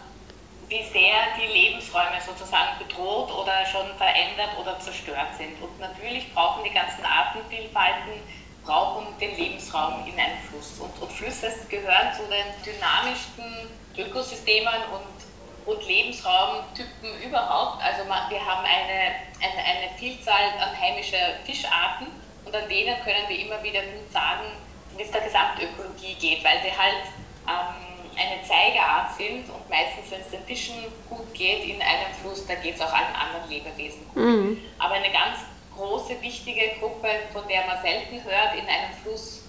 wie 0.67 0.83
sehr 0.83 1.35
die 1.37 1.51
Lebensräume 1.51 2.19
sozusagen 2.25 2.79
bedroht 2.79 3.29
oder 3.31 3.65
schon 3.65 3.85
verändert 3.97 4.57
oder 4.59 4.79
zerstört 4.79 5.35
sind. 5.37 5.61
Und 5.61 5.77
natürlich 5.79 6.33
brauchen 6.33 6.63
die 6.63 6.73
ganzen 6.73 7.05
Artenvielfalten 7.05 8.23
brauchen 8.63 9.17
den 9.19 9.35
Lebensraum 9.35 10.05
in 10.05 10.19
einem 10.19 10.37
Fluss. 10.49 10.79
Und, 10.79 10.97
und 11.01 11.11
Flüsse 11.11 11.51
gehören 11.69 12.13
zu 12.13 12.23
den 12.29 12.45
dynamischsten 12.63 13.69
Ökosystemen 13.97 14.73
und, 14.93 15.73
und 15.73 15.87
Lebensraumtypen 15.87 17.21
überhaupt. 17.21 17.83
Also 17.83 18.03
wir 18.05 18.45
haben 18.45 18.65
eine, 18.65 19.15
eine, 19.41 19.63
eine 19.65 19.97
Vielzahl 19.97 20.53
an 20.59 20.79
heimischer 20.79 21.39
Fischarten 21.43 22.07
und 22.51 22.63
an 22.63 22.67
denen 22.67 22.95
können 23.03 23.23
wir 23.29 23.39
immer 23.39 23.63
wieder 23.63 23.81
gut 23.81 24.11
sagen, 24.11 24.51
wie 24.97 25.03
es 25.03 25.11
der 25.11 25.21
Gesamtökologie 25.21 26.15
geht, 26.19 26.43
weil 26.43 26.59
sie 26.61 26.75
halt 26.75 27.07
ähm, 27.47 28.11
eine 28.19 28.43
Zeigerart 28.43 29.15
sind 29.15 29.49
und 29.49 29.69
meistens, 29.69 30.11
wenn 30.11 30.19
es 30.19 30.29
den 30.29 30.43
Fischen 30.43 30.75
gut 31.09 31.33
geht 31.33 31.63
in 31.63 31.81
einem 31.81 32.11
Fluss, 32.21 32.45
da 32.45 32.55
geht 32.55 32.75
es 32.75 32.81
auch 32.81 32.91
allen 32.91 33.15
anderen 33.15 33.49
Lebewesen 33.49 34.05
gut. 34.13 34.23
Mhm. 34.23 34.61
Aber 34.79 34.95
eine 34.95 35.11
ganz 35.11 35.39
große, 35.77 36.21
wichtige 36.21 36.75
Gruppe, 36.79 37.07
von 37.31 37.47
der 37.47 37.65
man 37.65 37.81
selten 37.81 38.21
hört 38.23 38.53
in 38.55 38.67
einem 38.67 38.93
Fluss, 39.01 39.43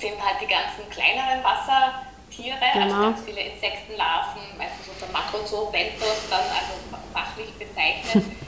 sind 0.00 0.16
halt 0.16 0.40
die 0.40 0.48
ganzen 0.48 0.88
kleineren 0.90 1.44
Wassertiere, 1.44 2.56
also 2.64 2.80
genau. 2.80 2.94
also 2.94 3.02
ganz 3.02 3.20
viele 3.26 3.40
Insektenlarven, 3.40 4.42
meistens 4.56 4.88
unter 4.88 5.12
Makrozoobenthos, 5.12 6.24
dann 6.30 6.40
also 6.40 6.72
fachlich 7.12 7.52
bezeichnet, 7.52 8.24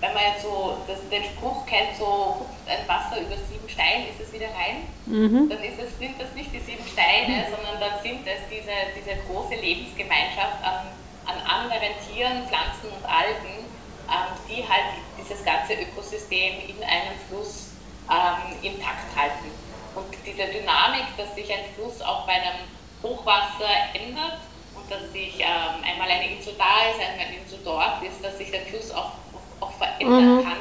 wenn 0.00 0.14
man 0.14 0.22
jetzt 0.30 0.42
so 0.42 0.78
das, 0.86 0.98
den 1.10 1.24
Spruch 1.24 1.66
kennt, 1.66 1.96
so 1.98 2.38
hupft 2.38 2.68
ein 2.68 2.86
Wasser 2.86 3.20
über 3.20 3.34
sieben 3.34 3.68
Steine, 3.68 4.08
ist 4.08 4.20
es 4.20 4.32
wieder 4.32 4.46
rein, 4.54 4.86
mhm. 5.06 5.48
dann 5.48 5.62
ist 5.62 5.78
es, 5.78 5.98
sind 5.98 6.20
das 6.20 6.32
nicht 6.34 6.52
die 6.52 6.60
sieben 6.60 6.86
Steine, 6.86 7.42
mhm. 7.42 7.50
sondern 7.50 7.80
dann 7.80 8.02
sind 8.02 8.22
es 8.26 8.46
diese, 8.46 8.74
diese 8.94 9.18
große 9.26 9.54
Lebensgemeinschaft 9.54 10.62
an, 10.62 10.94
an 11.26 11.38
anderen 11.42 11.92
Tieren, 12.06 12.46
Pflanzen 12.46 12.94
und 12.94 13.04
Algen, 13.04 13.66
ähm, 14.06 14.32
die 14.48 14.62
halt 14.62 14.94
dieses 15.18 15.44
ganze 15.44 15.74
Ökosystem 15.74 16.62
in 16.68 16.78
einem 16.84 17.18
Fluss 17.28 17.74
ähm, 18.08 18.54
intakt 18.62 19.10
halten. 19.16 19.50
Und 19.94 20.06
diese 20.24 20.46
Dynamik, 20.46 21.10
dass 21.16 21.34
sich 21.34 21.50
ein 21.52 21.66
Fluss 21.74 22.00
auch 22.02 22.24
bei 22.24 22.34
einem 22.34 22.70
Hochwasser 23.02 23.68
ändert 23.94 24.38
und 24.74 24.90
dass 24.90 25.10
sich 25.12 25.40
ähm, 25.40 25.82
einmal 25.82 26.08
eine 26.08 26.36
Insel 26.36 26.54
da 26.56 26.88
ist, 26.88 27.00
einmal 27.02 27.26
eine 27.26 27.36
Insel 27.36 27.58
dort 27.64 28.02
ist, 28.02 28.22
dass 28.22 28.38
sich 28.38 28.50
der 28.50 28.62
Fluss 28.62 28.90
auch 28.92 29.12
auch 29.60 29.72
verändern 29.72 30.36
mhm. 30.36 30.44
kann. 30.44 30.58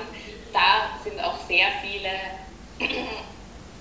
Da 0.53 0.99
sind 1.03 1.19
auch 1.23 1.37
sehr 1.47 1.67
viele, 1.81 2.09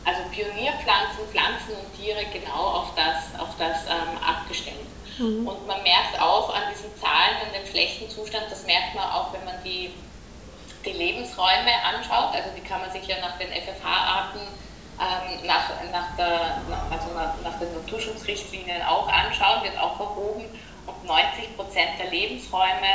also 0.05 0.21
Pionierpflanzen, 0.31 1.27
Pflanzen 1.31 1.75
und 1.75 1.95
Tiere 1.97 2.25
genau 2.33 2.83
auf 2.83 2.95
das, 2.95 3.41
auf 3.41 3.57
das 3.59 3.85
ähm, 3.87 4.19
abgestimmt. 4.27 4.87
Mhm. 5.19 5.47
Und 5.47 5.67
man 5.67 5.83
merkt 5.83 6.21
auch 6.21 6.55
an 6.55 6.63
diesen 6.73 6.95
Zahlen, 6.97 7.37
an 7.47 7.53
dem 7.53 7.67
schlechten 7.67 8.11
Zustand, 8.11 8.45
das 8.51 8.67
merkt 8.67 8.95
man 8.95 9.05
auch, 9.11 9.33
wenn 9.33 9.45
man 9.45 9.57
die, 9.65 9.93
die 10.85 10.93
Lebensräume 10.93 11.73
anschaut, 11.85 12.35
also 12.35 12.51
die 12.57 12.63
kann 12.63 12.81
man 12.81 12.91
sich 12.93 13.07
ja 13.07 13.17
nach 13.21 13.39
den 13.39 13.49
FFH-Arten 13.49 14.41
ähm, 14.99 15.47
nach, 15.47 15.69
nach, 15.93 16.17
der, 16.17 16.63
also 16.91 17.13
nach, 17.15 17.35
nach 17.43 17.59
den 17.59 17.75
Naturschutzrichtlinien 17.75 18.83
auch 18.83 19.09
anschauen, 19.09 19.63
wird 19.63 19.79
auch 19.79 20.01
erhoben 20.01 20.45
und 20.87 21.05
90 21.05 21.55
Prozent 21.55 21.99
der 21.99 22.11
Lebensräume 22.11 22.89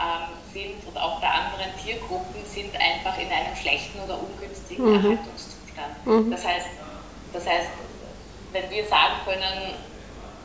ähm, 0.00 0.32
sind 0.52 0.86
und 0.86 0.96
auch 0.96 1.20
bei 1.20 1.28
anderen 1.28 1.76
Tiergruppen 1.82 2.44
sind 2.46 2.74
einfach 2.74 3.18
in 3.18 3.30
einem 3.30 3.54
schlechten 3.54 4.00
oder 4.00 4.18
ungünstigen 4.18 4.84
mhm. 4.84 4.94
Erhaltungszustand. 4.96 6.06
Mhm. 6.06 6.30
Das, 6.30 6.46
heißt, 6.46 6.68
das 7.32 7.46
heißt, 7.46 7.70
wenn 8.52 8.70
wir 8.70 8.86
sagen 8.86 9.14
können, 9.24 9.74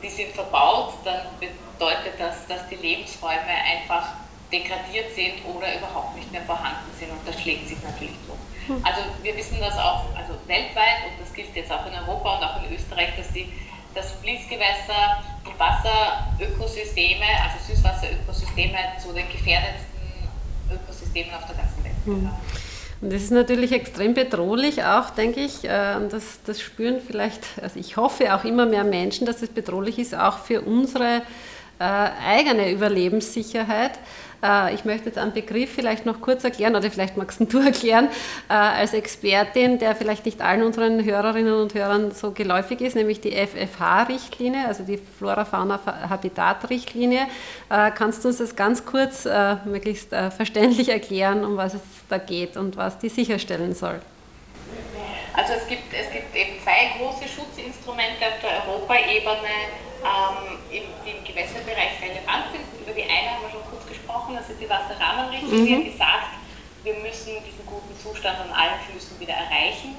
die 0.04 0.10
sind 0.10 0.34
verbaut, 0.34 0.94
dann 1.04 1.22
bedeutet 1.40 2.20
das, 2.20 2.46
dass 2.48 2.68
die 2.70 2.76
Lebensräume 2.76 3.50
einfach 3.50 4.10
degradiert 4.52 5.14
sind 5.16 5.44
oder 5.46 5.76
überhaupt 5.76 6.16
nicht 6.16 6.32
mehr 6.32 6.44
vorhanden 6.44 6.92
sind 7.00 7.12
und 7.12 7.20
das 7.26 7.42
schlägt 7.42 7.68
sich 7.68 7.82
natürlich 7.82 8.16
durch. 8.28 8.40
Mhm. 8.68 8.86
Also 8.86 9.02
wir 9.22 9.36
wissen 9.36 9.58
das 9.60 9.78
auch 9.78 10.06
also 10.16 10.34
weltweit 10.48 11.10
und 11.10 11.22
das 11.22 11.34
gilt 11.34 11.56
jetzt 11.56 11.72
auch 11.72 11.86
in 11.86 11.94
Europa 11.94 12.38
und 12.38 12.44
auch 12.44 12.64
in 12.64 12.76
Österreich, 12.76 13.16
dass 13.18 13.32
die, 13.32 13.52
das 13.96 14.12
Fließgewässer 14.22 15.24
Grundwasserökosysteme, 15.44 17.26
also 17.44 17.74
Süßwasserökosysteme, 17.74 18.78
zu 19.02 19.14
den 19.14 19.28
gefährdetsten 19.30 19.96
Ökosystemen 20.72 21.34
auf 21.34 21.46
der 21.48 21.56
ganzen 21.56 21.84
Welt 21.84 21.96
gehören. 22.04 22.24
Mhm. 22.24 22.32
Und 23.02 23.14
das 23.14 23.24
ist 23.24 23.32
natürlich 23.32 23.72
extrem 23.72 24.14
bedrohlich 24.14 24.84
auch, 24.84 25.10
denke 25.12 25.42
ich. 25.42 25.64
Äh, 25.66 25.96
und 25.98 26.14
das, 26.14 26.40
das 26.46 26.62
spüren 26.62 26.98
vielleicht, 27.06 27.44
also 27.62 27.80
ich 27.80 27.98
hoffe 27.98 28.34
auch 28.36 28.44
immer 28.44 28.66
mehr 28.66 28.84
Menschen, 28.84 29.26
dass 29.26 29.42
es 29.42 29.50
bedrohlich 29.50 30.00
ist, 30.00 30.16
auch 30.16 30.40
für 30.40 30.62
unsere 30.62 31.22
äh, 31.80 31.84
eigene 31.84 32.72
Überlebenssicherheit. 32.72 34.00
Äh, 34.46 34.76
ich 34.76 34.86
möchte 34.86 35.08
jetzt 35.08 35.18
einen 35.18 35.34
Begriff 35.34 35.74
vielleicht 35.74 36.06
noch 36.06 36.22
kurz 36.22 36.44
erklären 36.44 36.76
oder 36.76 36.92
vielleicht 36.92 37.18
magst 37.18 37.40
du 37.40 37.58
erklären, 37.66 38.10
äh, 38.50 38.54
als 38.54 38.94
Expertin, 38.94 39.80
der 39.80 39.96
vielleicht 39.96 40.26
nicht 40.26 40.42
allen 40.42 40.62
unseren 40.64 41.04
Hörerinnen 41.04 41.54
und 41.54 41.74
Hörern 41.74 42.12
so 42.12 42.32
geläufig 42.32 42.82
ist, 42.82 42.96
nämlich 42.96 43.22
die 43.22 43.32
FFH-Richtlinie, 43.32 44.68
also 44.68 44.84
die 44.84 44.98
Flora-Fauna-Habitat-Richtlinie. 44.98 47.28
Äh, 47.70 47.92
kannst 47.92 48.24
du 48.24 48.30
uns 48.30 48.38
das 48.38 48.56
ganz 48.56 48.86
kurz 48.86 49.28
möglichst 49.66 50.10
verständlich 50.10 50.90
erklären, 50.90 51.44
um 51.44 51.58
was 51.58 51.74
es 51.74 51.82
da 52.10 52.18
geht 52.18 52.58
und 52.58 52.78
was 52.78 53.00
die 53.00 53.10
sicherstellen 53.10 53.74
soll? 53.74 54.00
Also 55.36 55.54
es 55.54 55.68
gibt, 55.68 55.94
es 55.94 56.10
gibt 56.12 56.34
eben 56.34 56.62
zwei 56.64 56.96
große 56.98 57.28
Schutzinstrumente 57.28 58.24
auf 58.24 58.40
der 58.40 58.64
Europaebene, 58.64 59.68
ähm, 60.00 60.64
die 60.72 61.12
im 61.12 61.20
Gewässerbereich 61.26 62.00
relevant 62.00 62.56
sind. 62.56 62.64
Über 62.80 62.96
die 62.96 63.04
eine 63.04 63.36
haben 63.36 63.44
wir 63.44 63.52
schon 63.52 63.65
gesprochen, 64.36 64.38
das 64.38 64.50
ist 64.50 64.62
die 64.62 64.70
Wasserrahmenrichtlinie, 64.70 65.78
mhm. 65.78 65.84
die 65.86 65.98
sagt, 65.98 66.28
wir 66.84 66.96
müssen 66.96 67.34
diesen 67.44 67.66
guten 67.66 67.98
Zustand 68.02 68.40
an 68.40 68.52
allen 68.52 68.80
Flüssen 68.90 69.20
wieder 69.20 69.34
erreichen. 69.34 69.96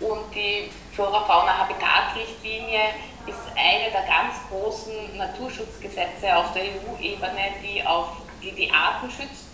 Und 0.00 0.32
die 0.34 0.70
Flora-Fauna-Habitat-Richtlinie 0.94 2.80
ist 3.26 3.40
eine 3.56 3.90
der 3.90 4.02
ganz 4.02 4.34
großen 4.48 5.16
Naturschutzgesetze 5.16 6.36
auf 6.36 6.52
der 6.52 6.64
EU-Ebene, 6.64 7.54
die, 7.62 7.82
die 8.42 8.52
die 8.52 8.70
Arten 8.70 9.10
schützt, 9.10 9.46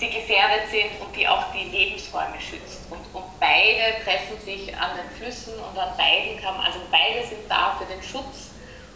die 0.00 0.08
gefährdet 0.08 0.70
sind 0.70 0.98
und 1.04 1.14
die 1.14 1.28
auch 1.28 1.52
die 1.52 1.64
Lebensräume 1.64 2.40
schützt. 2.40 2.80
Und, 2.90 3.04
und 3.12 3.24
beide 3.38 4.02
treffen 4.02 4.40
sich 4.42 4.74
an 4.74 4.96
den 4.96 5.10
Flüssen 5.18 5.52
und 5.54 5.78
an 5.78 5.94
beiden 5.98 6.40
kann 6.40 6.56
man, 6.56 6.66
also 6.66 6.80
beide 6.90 7.26
sind 7.26 7.42
da 7.48 7.76
für 7.78 7.84
den 7.84 8.02
Schutz 8.02 8.52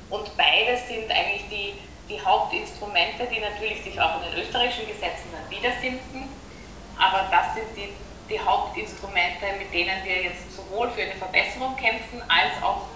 und 0.08 0.34
beides 0.36 0.88
sind 0.88 1.10
eigentlich 1.10 1.44
die, 1.50 1.74
die 2.08 2.20
Hauptinstrumente, 2.20 3.26
die 3.26 3.40
natürlich 3.40 3.82
sich 3.82 4.00
auch 4.00 4.22
in 4.22 4.30
den 4.30 4.42
österreichischen 4.42 4.86
Gesetzen 4.86 5.28
dann 5.32 5.50
wiederfinden. 5.50 6.28
Aber 6.98 7.28
das 7.30 7.54
sind 7.54 7.66
die, 7.76 7.92
die 8.32 8.40
Hauptinstrumente, 8.40 9.46
mit 9.58 9.72
denen 9.72 10.04
wir 10.04 10.22
jetzt 10.22 10.54
sowohl 10.54 10.90
für 10.90 11.02
eine 11.02 11.14
Verbesserung 11.14 11.76
kämpfen, 11.76 12.22
als 12.28 12.62
auch 12.62 12.86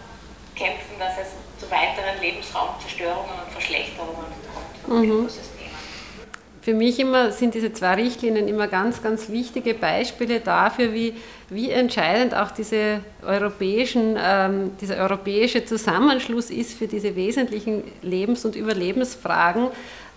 kämpfen, 0.55 0.99
dass 0.99 1.14
es 1.19 1.29
zu 1.59 1.71
weiteren 1.71 2.21
Lebensraumzerstörungen 2.21 3.35
und 3.45 3.52
Verschlechterungen 3.52 4.26
kommt 4.55 4.88
mhm. 4.88 5.29
Für 6.62 6.75
mich 6.75 7.00
immer 7.00 7.33
sind 7.33 7.55
diese 7.55 7.73
zwei 7.73 7.95
Richtlinien 7.95 8.47
immer 8.47 8.69
ganz, 8.69 9.02
ganz 9.02 9.31
wichtige 9.31 9.73
Beispiele 9.73 10.40
dafür, 10.40 10.93
wie, 10.93 11.14
wie 11.49 11.71
entscheidend 11.71 12.35
auch 12.35 12.50
diese 12.50 13.00
europäischen, 13.26 14.19
ähm, 14.23 14.73
dieser 14.79 14.97
europäische 14.97 15.64
Zusammenschluss 15.64 16.50
ist 16.50 16.76
für 16.76 16.87
diese 16.87 17.17
wesentlichen 17.17 17.85
Lebens- 18.02 18.45
und 18.45 18.57
Überlebensfragen. 18.57 19.69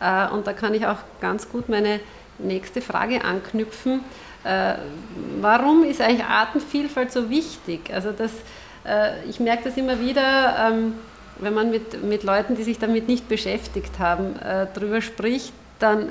Äh, 0.01 0.27
und 0.33 0.45
da 0.45 0.51
kann 0.51 0.73
ich 0.73 0.85
auch 0.85 0.97
ganz 1.21 1.49
gut 1.49 1.69
meine 1.69 2.01
nächste 2.39 2.81
Frage 2.81 3.23
anknüpfen. 3.23 4.01
Äh, 4.43 4.73
warum 5.39 5.85
ist 5.85 6.01
eigentlich 6.01 6.25
Artenvielfalt 6.25 7.13
so 7.13 7.29
wichtig? 7.29 7.89
Also 7.93 8.11
das, 8.11 8.31
äh, 8.85 9.23
ich 9.29 9.39
merke 9.39 9.63
das 9.65 9.77
immer 9.77 10.01
wieder, 10.01 10.71
ähm, 10.71 10.95
wenn 11.39 11.53
man 11.53 11.71
mit, 11.71 12.03
mit 12.03 12.23
Leuten, 12.23 12.55
die 12.55 12.63
sich 12.63 12.79
damit 12.79 13.07
nicht 13.07 13.29
beschäftigt 13.29 13.97
haben, 13.99 14.35
äh, 14.39 14.67
darüber 14.73 15.01
spricht, 15.01 15.53
dann 15.79 16.09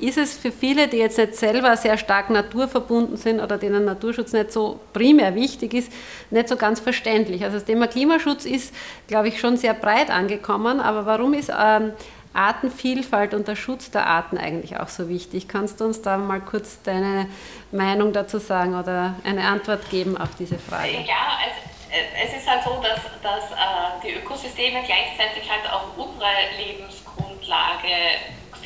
ist 0.00 0.18
es 0.18 0.36
für 0.36 0.52
viele, 0.52 0.88
die 0.88 0.98
jetzt 0.98 1.18
nicht 1.18 1.34
selber 1.34 1.76
sehr 1.76 1.98
stark 1.98 2.30
naturverbunden 2.30 3.16
sind 3.16 3.40
oder 3.40 3.58
denen 3.58 3.84
Naturschutz 3.84 4.32
nicht 4.32 4.52
so 4.52 4.80
primär 4.92 5.34
wichtig 5.34 5.74
ist, 5.74 5.92
nicht 6.30 6.48
so 6.48 6.56
ganz 6.56 6.80
verständlich. 6.80 7.44
Also 7.44 7.56
das 7.56 7.64
Thema 7.64 7.86
Klimaschutz 7.86 8.44
ist, 8.44 8.74
glaube 9.06 9.28
ich, 9.28 9.40
schon 9.40 9.56
sehr 9.56 9.74
breit 9.74 10.10
angekommen, 10.10 10.80
aber 10.80 11.06
warum 11.06 11.34
ist 11.34 11.50
ähm, 11.50 11.92
Artenvielfalt 12.36 13.34
und 13.34 13.48
der 13.48 13.56
Schutz 13.56 13.90
der 13.90 14.06
Arten 14.06 14.36
eigentlich 14.36 14.78
auch 14.78 14.88
so 14.88 15.08
wichtig? 15.08 15.48
Kannst 15.48 15.80
du 15.80 15.84
uns 15.86 16.02
da 16.02 16.18
mal 16.18 16.40
kurz 16.40 16.82
deine 16.82 17.28
Meinung 17.72 18.12
dazu 18.12 18.38
sagen 18.38 18.78
oder 18.78 19.14
eine 19.24 19.48
Antwort 19.48 19.88
geben 19.90 20.16
auf 20.16 20.28
diese 20.38 20.58
Frage? 20.58 20.90
Ja, 20.90 21.38
also 21.42 21.66
äh, 21.90 22.26
es 22.26 22.36
ist 22.36 22.48
halt 22.48 22.62
so, 22.62 22.82
dass, 22.82 23.00
dass 23.22 23.50
äh, 23.52 24.06
die 24.06 24.12
Ökosysteme 24.12 24.82
gleichzeitig 24.84 25.50
halt 25.50 25.70
auch 25.72 25.96
unsere 25.96 26.28
Lebensgrundlage 26.58 27.88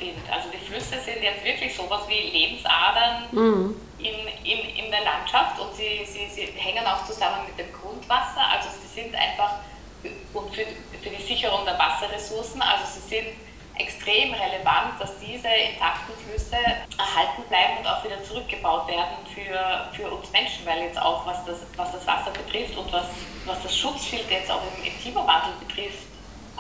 sind. 0.01 0.19
Also 0.33 0.49
die 0.51 0.59
Flüsse 0.59 0.99
sind 1.01 1.23
jetzt 1.23 1.45
wirklich 1.45 1.77
sowas 1.77 2.03
wie 2.09 2.31
Lebensadern 2.31 3.29
mhm. 3.31 3.77
in, 3.99 4.17
in, 4.45 4.85
in 4.85 4.91
der 4.91 5.05
Landschaft 5.05 5.61
und 5.61 5.75
sie, 5.77 6.05
sie, 6.05 6.27
sie 6.27 6.47
hängen 6.57 6.85
auch 6.87 7.05
zusammen 7.05 7.47
mit 7.47 7.59
dem 7.59 7.73
Grundwasser. 7.73 8.43
Also 8.51 8.69
sie 8.81 9.01
sind 9.01 9.15
einfach 9.15 9.61
und 10.33 10.55
für, 10.55 10.65
für 11.03 11.11
die 11.11 11.23
Sicherung 11.23 11.65
der 11.65 11.79
Wasserressourcen, 11.79 12.63
also 12.63 12.85
sie 12.87 13.09
sind 13.09 13.29
extrem 13.77 14.33
relevant, 14.35 15.01
dass 15.01 15.19
diese 15.19 15.49
intakten 15.49 16.15
Flüsse 16.27 16.57
erhalten 16.99 17.43
bleiben 17.49 17.79
und 17.79 17.87
auch 17.87 18.05
wieder 18.05 18.23
zurückgebaut 18.23 18.89
werden 18.89 19.17
für, 19.35 19.89
für 19.95 20.11
uns 20.11 20.31
Menschen, 20.33 20.67
weil 20.67 20.83
jetzt 20.83 21.01
auch 21.01 21.27
was 21.27 21.45
das, 21.47 21.59
was 21.77 21.93
das 21.93 22.07
Wasser 22.07 22.31
betrifft 22.31 22.77
und 22.77 22.93
was, 22.93 23.07
was 23.47 23.63
das 23.63 23.77
Schutzfilter 23.77 24.33
jetzt 24.33 24.51
auch 24.51 24.61
im, 24.77 24.85
im 24.85 25.01
Klimawandel 25.01 25.53
betrifft, 25.67 26.05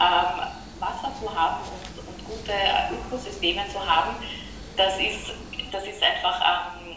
ähm, 0.00 0.47
Wasser 0.81 1.13
zu 1.21 1.33
haben 1.35 1.61
und 2.07 2.25
gute 2.27 2.53
Ökosysteme 2.91 3.63
zu 3.73 3.79
haben, 3.79 4.17
das 4.77 4.99
ist, 4.99 5.33
das 5.71 5.85
ist 5.85 6.03
einfach 6.03 6.41
ähm, 6.41 6.97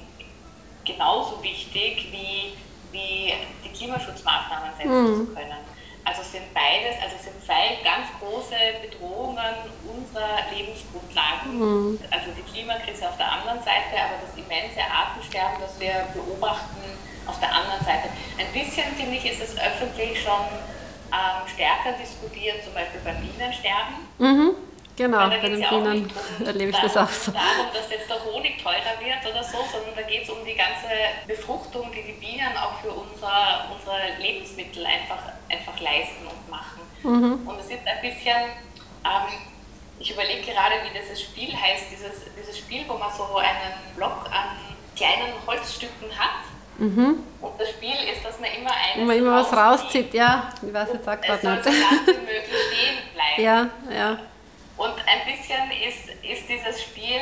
genauso 0.86 1.42
wichtig 1.44 2.08
wie, 2.12 2.54
wie 2.92 3.34
die 3.64 3.70
Klimaschutzmaßnahmen 3.70 4.70
setzen 4.78 5.04
mhm. 5.04 5.28
zu 5.28 5.34
können. 5.34 5.74
Also 6.06 6.22
sind 6.22 6.54
beides, 6.54 7.00
also 7.02 7.16
sind 7.16 7.40
zwei 7.46 7.80
ganz 7.84 8.12
große 8.20 8.56
Bedrohungen 8.84 9.56
unserer 9.88 10.52
Lebensgrundlagen. 10.52 11.56
Mhm. 11.56 12.00
Also 12.12 12.28
die 12.36 12.44
Klimakrise 12.44 13.08
auf 13.08 13.16
der 13.16 13.32
anderen 13.32 13.60
Seite, 13.60 13.96
aber 13.96 14.20
das 14.20 14.36
immense 14.36 14.84
Artensterben, 14.84 15.62
das 15.62 15.80
wir 15.80 16.08
beobachten 16.14 16.84
auf 17.26 17.40
der 17.40 17.56
anderen 17.56 17.80
Seite. 17.86 18.12
Ein 18.38 18.52
bisschen, 18.52 18.84
finde 18.96 19.16
ich, 19.16 19.26
ist 19.26 19.42
es 19.42 19.56
öffentlich 19.58 20.22
schon 20.22 20.44
ähm, 21.14 21.48
stärker 21.48 21.94
diskutiert, 21.98 22.64
zum 22.64 22.74
Beispiel 22.74 23.00
beim 23.04 23.22
Bienensterben. 23.22 23.96
Mhm. 24.18 24.56
Genau, 24.96 25.28
bei 25.28 25.40
den 25.40 25.62
Bienen 25.62 26.12
erlebe 26.46 26.72
ich 26.72 26.78
das 26.78 26.98
auch 26.98 27.10
so. 27.10 27.32
darum, 27.32 27.74
dass 27.74 27.90
jetzt 27.90 28.10
der 28.10 28.24
Honig 28.26 28.62
teurer 28.62 28.94
wird 29.00 29.26
oder 29.26 29.44
so, 29.44 29.58
sondern 29.72 29.96
da 29.96 30.02
geht 30.04 30.24
es 30.24 30.30
um 30.30 30.46
die 30.46 30.54
ganze 30.54 30.90
Befruchtung, 31.26 31.92
die 31.92 32.04
die 32.04 32.14
Bienen 32.14 32.56
auch 32.58 32.80
für 32.80 32.92
unser, 32.92 33.70
unsere 33.74 34.22
Lebensmittel 34.22 34.86
einfach, 34.86 35.18
einfach 35.50 35.80
leisten 35.80 36.28
und 36.28 36.50
machen. 36.50 36.82
Mhm. 37.02 37.48
Und 37.48 37.60
es 37.60 37.66
ist 37.66 37.88
ein 37.88 38.02
bisschen, 38.02 38.54
ähm, 39.04 39.34
ich 40.00 40.12
überlege 40.12 40.52
gerade, 40.52 40.76
wie 40.86 40.98
dieses 40.98 41.22
Spiel 41.22 41.54
heißt, 41.56 41.86
dieses, 41.92 42.26
dieses 42.38 42.58
Spiel, 42.58 42.86
wo 42.88 42.94
man 42.94 43.12
so 43.12 43.38
einen 43.38 43.74
Block 43.96 44.30
an 44.32 44.58
kleinen 44.96 45.34
Holzstücken 45.48 46.10
hat. 46.18 46.46
Mhm. 46.78 47.24
Und 47.42 47.60
das 47.60 47.70
Spiel 47.70 47.96
ist, 48.12 48.26
dass 48.26 48.40
man 48.40 48.50
immer 48.52 48.72
eines 48.72 48.98
Wenn 48.98 49.08
man 49.08 49.18
immer 49.18 49.36
was 49.42 49.54
rauszieht, 49.54 50.14
ja, 50.14 50.50
ich 50.62 50.74
weiß 50.74 50.90
jetzt 50.94 51.08
auch 51.08 51.22
gerade 51.22 51.48
nicht. 51.48 51.64
So 51.64 51.72
wie 51.72 52.18
möglich 52.18 52.62
stehen 52.72 52.98
bleiben. 53.14 53.42
Ja, 53.44 53.70
ja. 53.96 54.20
Und 54.78 54.96
ein 55.06 55.22
bisschen 55.26 55.70
ist, 55.72 56.10
ist 56.24 56.50
dieses 56.50 56.82
Spiel 56.82 57.22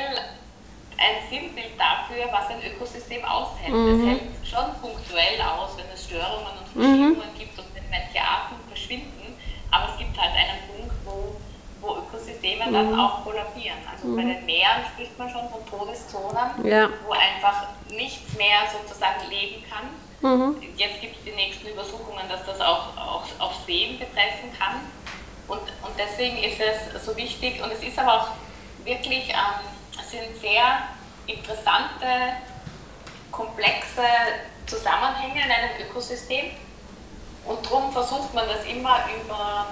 ein 0.98 1.18
Sinnbild 1.30 1.74
dafür, 1.78 2.32
was 2.32 2.50
ein 2.50 2.62
Ökosystem 2.64 3.24
aushält. 3.26 3.74
Mhm. 3.74 4.00
Es 4.00 4.08
hält 4.08 4.22
schon 4.46 4.82
punktuell 4.82 5.42
aus, 5.42 5.76
wenn 5.78 5.90
es 5.94 6.06
Störungen 6.06 6.54
und 6.62 6.68
Verschiebungen 6.72 7.34
mhm. 7.34 7.38
gibt 7.38 7.58
und 7.58 7.66
wenn 7.74 7.90
manche 7.90 8.22
Arten 8.22 8.56
verschwinden, 8.70 9.36
aber 9.72 9.90
es 9.92 9.98
gibt 9.98 10.16
halt 10.20 10.32
einen 10.32 10.62
Punkt, 10.70 10.96
wo, 11.06 11.41
wo 11.82 11.98
Ökosysteme 11.98 12.68
mhm. 12.68 12.74
dann 12.74 13.00
auch 13.00 13.24
kollabieren. 13.24 13.80
Also 13.92 14.16
bei 14.16 14.22
mhm. 14.22 14.30
den 14.30 14.46
Meeren 14.46 14.86
spricht 14.94 15.18
man 15.18 15.30
schon 15.30 15.50
von 15.50 15.66
Todeszonen, 15.66 16.64
ja. 16.64 16.90
wo 17.06 17.12
einfach 17.12 17.68
nichts 17.90 18.36
mehr 18.38 18.60
sozusagen 18.72 19.30
leben 19.30 19.64
kann. 19.70 19.90
Mhm. 20.22 20.56
Jetzt 20.78 21.02
gibt 21.02 21.18
es 21.18 21.24
die 21.24 21.32
nächsten 21.32 21.68
Übersuchungen, 21.68 22.30
dass 22.30 22.46
das 22.46 22.62
auch, 22.62 22.96
auch 22.96 23.24
auf 23.40 23.54
Seen 23.66 23.98
betreffen 23.98 24.52
kann. 24.58 24.82
Und, 25.48 25.60
und 25.60 25.94
deswegen 25.98 26.38
ist 26.38 26.60
es 26.60 27.04
so 27.04 27.16
wichtig 27.18 27.62
und 27.62 27.72
es 27.72 27.84
ist 27.84 27.98
aber 27.98 28.22
auch 28.22 28.28
wirklich, 28.86 29.30
ähm, 29.30 29.72
sind 30.10 30.40
sehr 30.42 30.88
interessante, 31.26 32.06
komplexe 33.32 34.04
Zusammenhänge 34.68 35.44
in 35.44 35.52
einem 35.52 35.88
Ökosystem 35.90 36.52
und 37.46 37.66
darum 37.66 37.92
versucht 37.92 38.34
man 38.34 38.48
das 38.48 38.66
immer 38.66 39.00
über, 39.24 39.68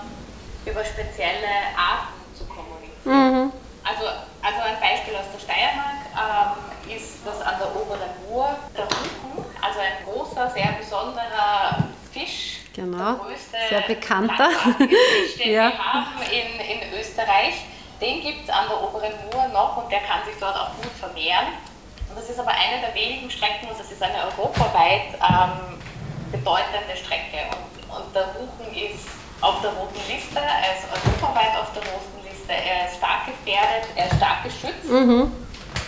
über 0.66 0.84
spezielle 0.84 1.74
Arten 1.78 2.20
zu 2.38 2.46
kommunizieren. 2.46 3.46
Mhm. 3.46 3.52
Also, 3.84 4.06
also 4.42 4.60
ein 4.62 4.80
Beispiel 4.80 5.16
aus 5.16 5.26
der 5.34 5.40
Steiermark 5.40 6.04
ähm, 6.14 6.96
ist 6.96 7.26
das 7.26 7.42
an 7.42 7.56
der 7.60 7.76
oberen 7.76 8.10
Mur 8.28 8.50
der 8.76 8.86
Ruchen, 8.86 9.46
also 9.62 9.80
ein 9.80 10.04
großer, 10.06 10.50
sehr 10.52 10.74
besonderer 10.74 11.90
Fisch, 12.12 12.62
genau. 12.74 12.98
der 12.98 13.14
größte 13.16 13.58
Sehr 13.70 13.82
bekannter. 13.82 14.50
den 14.80 15.52
ja. 15.52 15.72
wir 15.72 15.78
haben 15.78 16.22
in, 16.32 16.60
in 16.60 17.00
Österreich. 17.00 17.66
Den 18.02 18.22
gibt 18.22 18.44
es 18.44 18.50
an 18.50 18.68
der 18.70 18.82
oberen 18.82 19.14
Mur 19.32 19.48
noch 19.50 19.84
und 19.84 19.92
der 19.92 20.00
kann 20.00 20.24
sich 20.26 20.36
dort 20.40 20.56
auch 20.56 20.74
gut 20.76 20.92
vermehren. 21.00 21.48
Und 22.10 22.18
das 22.18 22.30
ist 22.30 22.40
aber 22.40 22.52
eine 22.52 22.82
der 22.82 22.96
wenigen 22.96 23.30
Strecken 23.30 23.68
und 23.70 23.80
das 23.80 23.92
ist 23.92 24.02
eine 24.02 24.24
europaweit 24.26 25.14
ähm, 25.20 25.78
bedeutende 26.32 26.96
Strecke. 26.96 27.46
Und, 27.52 27.96
und 27.96 28.16
der 28.16 28.34
Buchen 28.34 28.74
ist 28.74 29.19
auf 29.42 29.62
der 29.62 29.72
roten 29.72 30.00
Liste, 30.08 30.40
er 30.40 30.76
ist 30.76 30.86
europaweit 30.92 31.56
auf 31.60 31.72
der 31.74 31.84
roten 31.84 32.20
Liste, 32.28 32.52
er 32.52 32.88
ist 32.88 32.98
stark 32.98 33.26
gefährdet, 33.26 33.90
er 33.96 34.06
ist 34.08 34.18
stark 34.18 34.44
geschützt. 34.44 34.90
Mhm. 34.90 35.32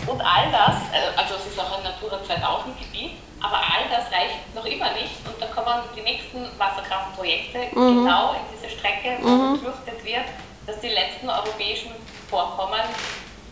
Und 0.08 0.22
all 0.22 0.52
das, 0.52 0.76
äh, 0.92 1.18
also 1.18 1.36
es 1.36 1.52
ist 1.52 1.60
auch 1.60 1.78
ein 1.78 1.84
Natura 1.84 2.24
2000 2.24 2.80
Gebiet, 2.80 3.18
aber 3.42 3.58
all 3.58 3.90
das 3.90 4.12
reicht 4.12 4.56
noch 4.56 4.66
immer 4.66 4.92
nicht. 4.94 5.20
Und 5.26 5.36
da 5.42 5.48
kommen 5.48 5.84
die 5.96 6.02
nächsten 6.02 6.48
Wasserkraftprojekte 6.58 7.60
mhm. 7.74 8.04
genau 8.06 8.34
in 8.34 8.46
diese 8.54 8.70
Strecke, 8.70 9.18
wo 9.22 9.30
mhm. 9.30 9.54
befürchtet 9.60 10.04
wird, 10.06 10.28
dass 10.66 10.80
die 10.80 10.90
letzten 10.90 11.30
europäischen 11.30 11.92
Vorkommen 12.30 12.82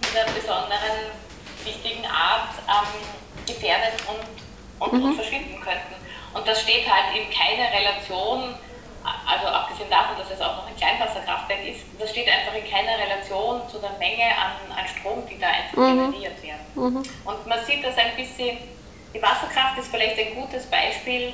dieser 0.05 0.25
besonderen 0.31 1.11
wichtigen 1.63 2.05
Art 2.05 2.55
ähm, 2.67 2.87
gefährdet 3.45 3.99
und, 4.07 4.87
und, 4.87 4.93
mhm. 4.93 5.05
und 5.05 5.15
verschwinden 5.15 5.59
könnten. 5.61 5.95
Und 6.33 6.47
das 6.47 6.61
steht 6.61 6.87
halt 6.89 7.15
in 7.17 7.29
keiner 7.33 7.73
Relation, 7.73 8.55
also 9.03 9.47
abgesehen 9.47 9.89
davon, 9.89 10.17
dass 10.17 10.29
es 10.31 10.41
auch 10.41 10.57
noch 10.57 10.67
ein 10.67 10.75
Kleinwasserkraftwerk 10.75 11.65
ist, 11.65 11.81
das 11.99 12.09
steht 12.11 12.27
einfach 12.27 12.53
in 12.53 12.69
keiner 12.69 12.97
Relation 12.97 13.61
zu 13.69 13.79
der 13.79 13.91
Menge 13.99 14.25
an, 14.35 14.71
an 14.75 14.87
Strom, 14.87 15.23
die 15.27 15.39
da 15.39 15.47
einfach 15.47 15.77
mhm. 15.77 16.11
generiert 16.11 16.41
wird. 16.43 16.63
Mhm. 16.75 17.03
Und 17.25 17.47
man 17.47 17.59
sieht 17.65 17.83
das 17.83 17.97
ein 17.97 18.15
bisschen, 18.15 18.57
die 19.13 19.21
Wasserkraft 19.21 19.79
ist 19.79 19.89
vielleicht 19.89 20.19
ein 20.19 20.35
gutes 20.35 20.65
Beispiel, 20.67 21.33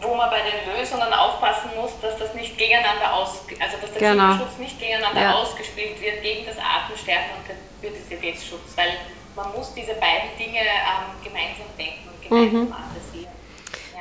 wo 0.00 0.14
man 0.14 0.30
bei 0.30 0.40
den 0.40 0.76
Lösungen 0.76 1.12
aufpassen 1.12 1.70
muss, 1.76 1.92
dass 2.00 2.18
das 2.18 2.34
nicht 2.34 2.56
gegeneinander 2.56 3.12
aus, 3.12 3.44
also 3.60 3.76
dass 3.80 3.92
der 3.92 4.00
genau. 4.00 4.34
Klimaschutz 4.34 4.58
nicht 4.58 4.78
gegeneinander 4.80 5.20
ja. 5.20 5.34
ausgespielt 5.34 6.00
wird 6.00 6.22
gegen 6.22 6.46
das 6.46 6.56
Artensterben 6.58 7.36
und 7.36 7.48
den 7.48 7.56
Biodiversitätsschutz, 7.80 8.76
weil 8.76 8.96
man 9.36 9.52
muss 9.52 9.74
diese 9.74 9.94
beiden 9.94 10.36
Dinge 10.38 10.60
ähm, 10.60 11.12
gemeinsam 11.22 11.66
denken 11.76 12.08
und 12.08 12.22
gemeinsam 12.22 12.64
mhm. 12.64 12.72
adressieren. 12.72 13.32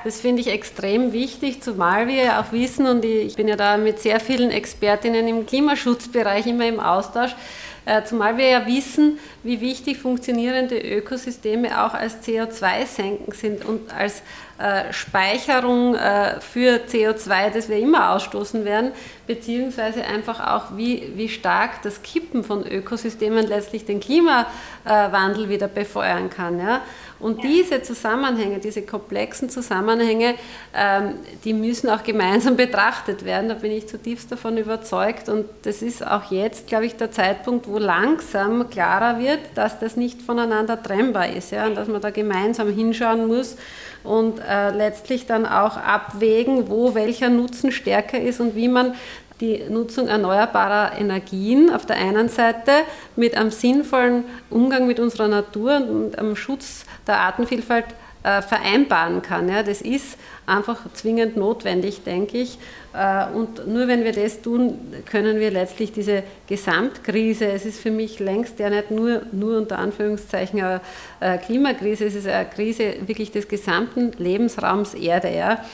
Das 0.03 0.19
finde 0.19 0.41
ich 0.41 0.47
extrem 0.47 1.13
wichtig, 1.13 1.61
zumal 1.61 2.07
wir 2.07 2.23
ja 2.23 2.41
auch 2.41 2.51
wissen, 2.51 2.87
und 2.87 3.05
ich 3.05 3.35
bin 3.35 3.47
ja 3.47 3.55
da 3.55 3.77
mit 3.77 3.99
sehr 3.99 4.19
vielen 4.19 4.49
Expertinnen 4.49 5.27
im 5.27 5.45
Klimaschutzbereich 5.45 6.47
immer 6.47 6.67
im 6.67 6.79
Austausch, 6.79 7.35
äh, 7.83 8.03
zumal 8.03 8.37
wir 8.37 8.47
ja 8.47 8.67
wissen, 8.67 9.17
wie 9.41 9.59
wichtig 9.59 9.97
funktionierende 9.97 10.77
Ökosysteme 10.77 11.83
auch 11.83 11.95
als 11.95 12.21
CO2-Senken 12.21 13.33
sind 13.33 13.65
und 13.65 13.91
als 13.91 14.21
äh, 14.59 14.93
Speicherung 14.93 15.95
äh, 15.95 16.39
für 16.41 16.81
CO2, 16.87 17.49
das 17.49 17.69
wir 17.69 17.77
immer 17.77 18.11
ausstoßen 18.11 18.65
werden, 18.65 18.91
beziehungsweise 19.25 20.05
einfach 20.05 20.39
auch, 20.39 20.77
wie, 20.77 21.11
wie 21.15 21.27
stark 21.27 21.81
das 21.81 22.03
Kippen 22.03 22.43
von 22.43 22.67
Ökosystemen 22.67 23.47
letztlich 23.47 23.85
den 23.85 23.99
Klimawandel 23.99 25.49
wieder 25.49 25.67
befeuern 25.67 26.29
kann. 26.29 26.59
Ja? 26.59 26.81
Und 27.21 27.43
diese 27.43 27.81
Zusammenhänge, 27.81 28.59
diese 28.59 28.81
komplexen 28.81 29.49
Zusammenhänge, 29.49 30.35
ähm, 30.75 31.15
die 31.43 31.53
müssen 31.53 31.89
auch 31.89 32.03
gemeinsam 32.03 32.55
betrachtet 32.57 33.23
werden. 33.23 33.49
Da 33.49 33.55
bin 33.55 33.71
ich 33.71 33.87
zutiefst 33.87 34.31
davon 34.31 34.57
überzeugt. 34.57 35.29
Und 35.29 35.45
das 35.63 35.81
ist 35.81 36.05
auch 36.05 36.31
jetzt, 36.31 36.67
glaube 36.67 36.85
ich, 36.85 36.95
der 36.95 37.11
Zeitpunkt, 37.11 37.67
wo 37.67 37.77
langsam 37.77 38.69
klarer 38.69 39.19
wird, 39.19 39.39
dass 39.55 39.79
das 39.79 39.95
nicht 39.95 40.21
voneinander 40.21 40.81
trennbar 40.81 41.29
ist 41.29 41.51
ja? 41.51 41.67
und 41.67 41.75
dass 41.75 41.87
man 41.87 42.01
da 42.01 42.09
gemeinsam 42.09 42.73
hinschauen 42.73 43.27
muss 43.27 43.57
und 44.03 44.39
äh, 44.39 44.71
letztlich 44.71 45.27
dann 45.27 45.45
auch 45.45 45.77
abwägen, 45.77 46.69
wo 46.69 46.95
welcher 46.95 47.29
Nutzen 47.29 47.71
stärker 47.71 48.19
ist 48.19 48.39
und 48.39 48.55
wie 48.55 48.67
man 48.67 48.95
die 49.41 49.63
Nutzung 49.69 50.07
erneuerbarer 50.07 50.99
Energien 50.99 51.73
auf 51.73 51.85
der 51.85 51.97
einen 51.97 52.29
Seite 52.29 52.71
mit 53.15 53.35
einem 53.35 53.51
sinnvollen 53.51 54.23
Umgang 54.49 54.87
mit 54.87 54.99
unserer 54.99 55.27
Natur 55.27 55.77
und 55.77 56.17
am 56.17 56.35
Schutz 56.35 56.85
der 57.07 57.19
Artenvielfalt 57.19 57.85
äh, 58.23 58.41
vereinbaren 58.41 59.21
kann. 59.21 59.49
Ja. 59.49 59.63
Das 59.63 59.81
ist 59.81 60.17
einfach 60.45 60.79
zwingend 60.93 61.37
notwendig, 61.37 62.03
denke 62.03 62.37
ich. 62.37 62.59
Äh, 62.93 63.25
und 63.33 63.67
nur 63.67 63.87
wenn 63.87 64.03
wir 64.03 64.11
das 64.11 64.41
tun, 64.41 64.77
können 65.09 65.39
wir 65.39 65.49
letztlich 65.49 65.91
diese 65.91 66.23
Gesamtkrise, 66.47 67.45
es 67.45 67.65
ist 67.65 67.79
für 67.79 67.89
mich 67.89 68.19
längst 68.19 68.59
ja 68.59 68.69
nicht 68.69 68.91
nur, 68.91 69.23
nur 69.31 69.57
unter 69.57 69.79
Anführungszeichen 69.79 70.61
eine 70.61 70.81
äh, 71.19 71.37
Klimakrise, 71.37 72.05
es 72.05 72.15
ist 72.15 72.27
eine 72.27 72.45
Krise 72.45 72.95
wirklich 73.07 73.31
des 73.31 73.47
gesamten 73.47 74.11
Lebensraums 74.17 74.93
Erde. 74.93 75.33
Ja. 75.33 75.65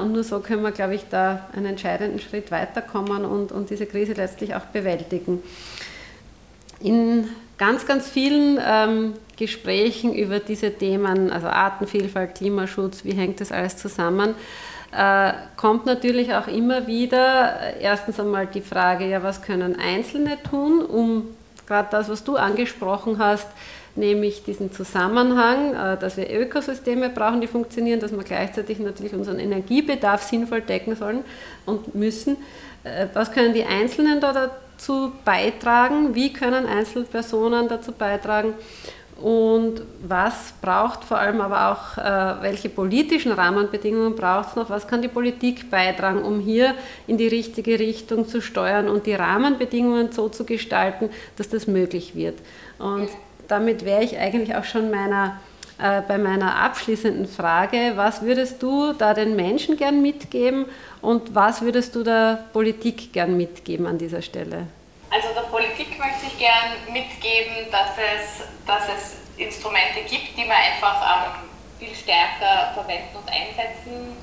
Und 0.00 0.12
nur 0.12 0.22
so 0.22 0.38
können 0.38 0.62
wir, 0.62 0.70
glaube 0.70 0.94
ich, 0.94 1.02
da 1.10 1.48
einen 1.52 1.66
entscheidenden 1.66 2.20
Schritt 2.20 2.52
weiterkommen 2.52 3.24
und, 3.24 3.50
und 3.50 3.68
diese 3.68 3.84
Krise 3.84 4.12
letztlich 4.12 4.54
auch 4.54 4.66
bewältigen. 4.66 5.42
In 6.78 7.28
ganz, 7.58 7.86
ganz 7.86 8.08
vielen 8.08 8.58
ähm, 8.64 9.14
Gesprächen 9.36 10.14
über 10.14 10.38
diese 10.40 10.72
Themen, 10.72 11.30
also 11.30 11.46
Artenvielfalt, 11.46 12.34
Klimaschutz, 12.34 13.04
wie 13.04 13.12
hängt 13.12 13.40
das 13.40 13.52
alles 13.52 13.76
zusammen, 13.76 14.34
äh, 14.96 15.32
kommt 15.56 15.86
natürlich 15.86 16.34
auch 16.34 16.48
immer 16.48 16.86
wieder 16.86 17.60
äh, 17.60 17.82
erstens 17.82 18.20
einmal 18.20 18.46
die 18.46 18.60
Frage, 18.60 19.08
ja, 19.08 19.22
was 19.22 19.40
können 19.42 19.78
Einzelne 19.78 20.38
tun, 20.42 20.84
um 20.84 21.28
gerade 21.66 21.88
das, 21.90 22.10
was 22.10 22.24
du 22.24 22.36
angesprochen 22.36 23.18
hast, 23.18 23.48
nämlich 23.96 24.44
diesen 24.44 24.70
Zusammenhang, 24.72 25.74
äh, 25.74 25.98
dass 25.98 26.16
wir 26.16 26.30
Ökosysteme 26.30 27.08
brauchen, 27.08 27.40
die 27.40 27.46
funktionieren, 27.46 28.00
dass 28.00 28.12
wir 28.12 28.22
gleichzeitig 28.22 28.78
natürlich 28.80 29.14
unseren 29.14 29.38
Energiebedarf 29.38 30.22
sinnvoll 30.22 30.60
decken 30.60 30.94
sollen 30.94 31.24
und 31.64 31.94
müssen. 31.94 32.36
Äh, 32.84 33.06
was 33.12 33.30
können 33.32 33.54
die 33.54 33.64
Einzelnen 33.64 34.20
da 34.20 34.32
dazu 34.32 35.12
beitragen? 35.24 36.14
Wie 36.14 36.32
können 36.32 36.66
Einzelpersonen 36.66 37.68
dazu 37.68 37.92
beitragen? 37.92 38.54
Und 39.20 39.82
was 40.02 40.52
braucht 40.60 41.04
vor 41.04 41.18
allem 41.18 41.40
aber 41.40 41.70
auch, 41.70 41.96
äh, 41.96 42.42
welche 42.42 42.68
politischen 42.68 43.30
Rahmenbedingungen 43.30 44.16
braucht 44.16 44.50
es 44.50 44.56
noch? 44.56 44.68
Was 44.68 44.88
kann 44.88 45.00
die 45.00 45.08
Politik 45.08 45.70
beitragen, 45.70 46.22
um 46.22 46.40
hier 46.40 46.74
in 47.06 47.18
die 47.18 47.28
richtige 47.28 47.78
Richtung 47.78 48.26
zu 48.26 48.40
steuern 48.40 48.88
und 48.88 49.06
die 49.06 49.14
Rahmenbedingungen 49.14 50.10
so 50.10 50.28
zu 50.28 50.44
gestalten, 50.44 51.08
dass 51.36 51.48
das 51.48 51.68
möglich 51.68 52.16
wird? 52.16 52.40
Und 52.80 53.08
damit 53.46 53.84
wäre 53.84 54.02
ich 54.02 54.18
eigentlich 54.18 54.56
auch 54.56 54.64
schon 54.64 54.90
meiner, 54.90 55.38
äh, 55.82 56.00
bei 56.06 56.16
meiner 56.16 56.56
abschließenden 56.62 57.26
Frage. 57.26 57.92
Was 57.96 58.22
würdest 58.22 58.62
du 58.62 58.92
da 58.92 59.14
den 59.14 59.34
Menschen 59.34 59.76
gern 59.76 60.00
mitgeben 60.00 60.66
und 61.00 61.34
was 61.34 61.60
würdest 61.62 61.96
du 61.96 62.04
der 62.04 62.44
Politik 62.52 63.12
gern 63.12 63.36
mitgeben 63.36 63.86
an 63.88 63.98
dieser 63.98 64.22
Stelle? 64.22 64.68
Also 65.10 65.28
der 65.34 65.48
Politik 65.50 65.98
möchte 65.98 66.26
ich 66.26 66.38
gern 66.38 66.70
mitgeben, 66.92 67.66
dass 67.72 67.90
es, 67.98 68.46
dass 68.64 68.84
es 68.96 69.16
Instrumente 69.36 70.00
gibt, 70.08 70.36
die 70.36 70.44
man 70.44 70.56
einfach 70.56 71.02
ähm, 71.02 71.48
viel 71.80 71.94
stärker 71.96 72.72
verwenden 72.74 73.16
und 73.16 73.28
einsetzen 73.28 74.14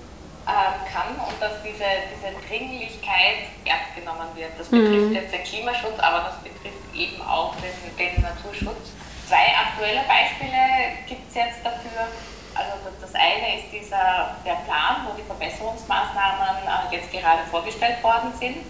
ähm, 0.47 0.73
kann 0.87 1.13
und 1.27 1.41
dass 1.41 1.61
diese, 1.61 1.83
diese 2.15 2.31
Dringlichkeit 2.47 3.51
ernst 3.65 3.93
genommen 3.99 4.29
wird. 4.35 4.51
Das 4.57 4.69
betrifft 4.69 5.09
mhm. 5.09 5.13
jetzt 5.13 5.33
den 5.33 5.43
Klimaschutz, 5.43 5.99
aber 5.99 6.31
das 6.31 6.39
betrifft 6.41 6.95
eben 6.95 7.21
auch 7.21 7.53
den, 7.57 7.75
den 7.97 8.21
Naturschutz. 8.23 8.95
Zwei 9.29 9.45
aktuelle 9.53 10.01
Beispiele 10.09 11.05
gibt 11.05 11.29
es 11.29 11.35
jetzt 11.35 11.61
dafür. 11.63 12.09
Also 12.55 12.89
das 12.99 13.13
eine 13.13 13.61
ist 13.61 13.71
dieser, 13.71 14.35
der 14.43 14.57
Plan, 14.65 15.05
wo 15.05 15.15
die 15.15 15.23
Verbesserungsmaßnahmen 15.23 16.65
äh, 16.65 16.95
jetzt 16.95 17.11
gerade 17.11 17.45
vorgestellt 17.51 18.01
worden 18.03 18.33
sind 18.39 18.65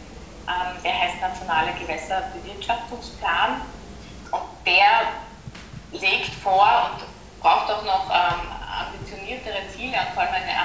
ähm, 0.49 0.81
der 0.83 0.99
heißt 0.99 1.21
Nationale 1.21 1.69
Gewässerbewirtschaftungsplan 1.79 3.61
und 4.31 4.49
der 4.65 5.13
legt 5.91 6.33
vor 6.41 6.89
und 6.89 7.05
braucht 7.39 7.69
auch 7.69 7.85
noch 7.85 8.09
ähm, 8.09 8.49
ambitioniertere 8.65 9.69
Ziele 9.69 9.93
und 9.93 10.09
vor 10.13 10.23
allem 10.23 10.33
eine 10.33 10.57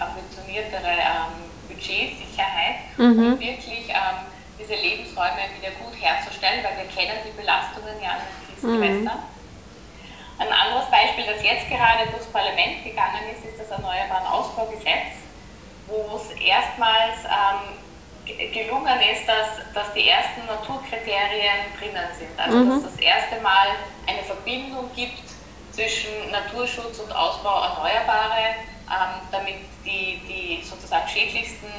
ambitioniertere 0.00 0.90
ähm, 0.90 1.38
Budgetsicherheit, 1.68 2.90
mhm. 2.96 3.34
um 3.34 3.40
wirklich 3.40 3.88
ähm, 3.90 4.26
diese 4.58 4.74
Lebensräume 4.74 5.46
wieder 5.54 5.70
gut 5.78 5.94
herzustellen, 5.94 6.64
weil 6.64 6.82
wir 6.82 6.90
kennen 6.90 7.22
die 7.24 7.36
Belastungen 7.38 7.94
ja 8.02 8.18
an 8.18 8.22
den 8.26 8.58
Fließgewässern. 8.58 9.22
Mhm. 9.22 9.37
Ein 10.38 10.52
anderes 10.52 10.88
Beispiel, 10.90 11.26
das 11.26 11.42
jetzt 11.42 11.68
gerade 11.68 12.08
durchs 12.10 12.26
Parlament 12.26 12.84
gegangen 12.84 13.26
ist, 13.32 13.44
ist 13.44 13.58
das 13.58 13.70
Erneuerbaren 13.70 14.26
Ausbaugesetz, 14.26 15.18
wo 15.88 16.16
es 16.16 16.30
erstmals 16.40 17.26
ähm, 17.26 17.74
gelungen 18.52 19.00
ist, 19.12 19.26
dass, 19.26 19.58
dass 19.74 19.92
die 19.94 20.08
ersten 20.08 20.46
Naturkriterien 20.46 21.74
drinnen 21.78 22.08
sind. 22.18 22.38
Also 22.38 22.58
mhm. 22.58 22.70
dass 22.70 22.92
das 22.92 23.00
erste 23.00 23.40
Mal 23.40 23.68
eine 24.06 24.22
Verbindung 24.22 24.90
gibt 24.94 25.26
zwischen 25.72 26.30
Naturschutz 26.30 26.98
und 26.98 27.10
Ausbau 27.12 27.62
Erneuerbare, 27.62 28.54
ähm, 28.86 29.20
damit 29.32 29.56
die, 29.84 30.20
die 30.28 30.62
sozusagen 30.64 31.08
schädlichsten 31.08 31.72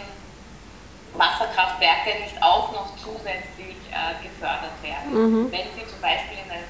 Wasserkraftwerke 1.13 2.19
nicht 2.21 2.41
auch 2.41 2.71
noch 2.71 2.95
zusätzlich 2.97 3.77
äh, 3.91 4.21
gefördert 4.23 4.75
werden, 4.83 5.11
mhm. 5.11 5.51
wenn 5.51 5.67
sie 5.75 5.87
zum 5.87 5.99
Beispiel 6.01 6.37
in 6.45 6.51
einem 6.51 6.69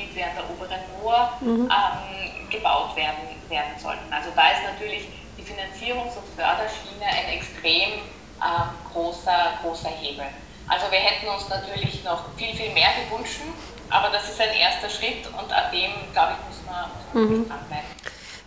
Schutzgebiet 0.00 0.14
während 0.14 0.36
der 0.36 0.50
oberen 0.50 0.80
Moor 1.00 1.32
mhm. 1.40 1.70
ähm, 1.70 2.50
gebaut 2.50 2.96
werden, 2.96 3.28
werden 3.48 3.72
sollten. 3.78 4.12
Also 4.12 4.30
da 4.34 4.50
ist 4.50 4.62
natürlich 4.64 5.08
die 5.36 5.42
Finanzierungs- 5.42 6.16
und 6.16 6.26
Förderschiene 6.36 7.04
ein 7.04 7.36
extrem 7.36 8.00
äh, 8.40 8.92
großer, 8.92 9.58
großer 9.62 9.88
Hebel. 9.88 10.26
Also 10.68 10.90
wir 10.90 10.98
hätten 10.98 11.28
uns 11.28 11.48
natürlich 11.48 12.04
noch 12.04 12.24
viel, 12.36 12.54
viel 12.54 12.72
mehr 12.72 12.90
gewünscht, 13.04 13.40
aber 13.88 14.10
das 14.10 14.28
ist 14.28 14.40
ein 14.40 14.54
erster 14.54 14.88
Schritt 14.88 15.26
und 15.26 15.52
an 15.52 15.70
dem, 15.72 15.90
glaube 16.12 16.34
ich, 16.38 16.46
muss 16.46 16.66
man, 16.66 16.90
muss 16.90 17.14
man 17.14 17.22
mhm. 17.24 17.48
dranbleiben. 17.48 17.90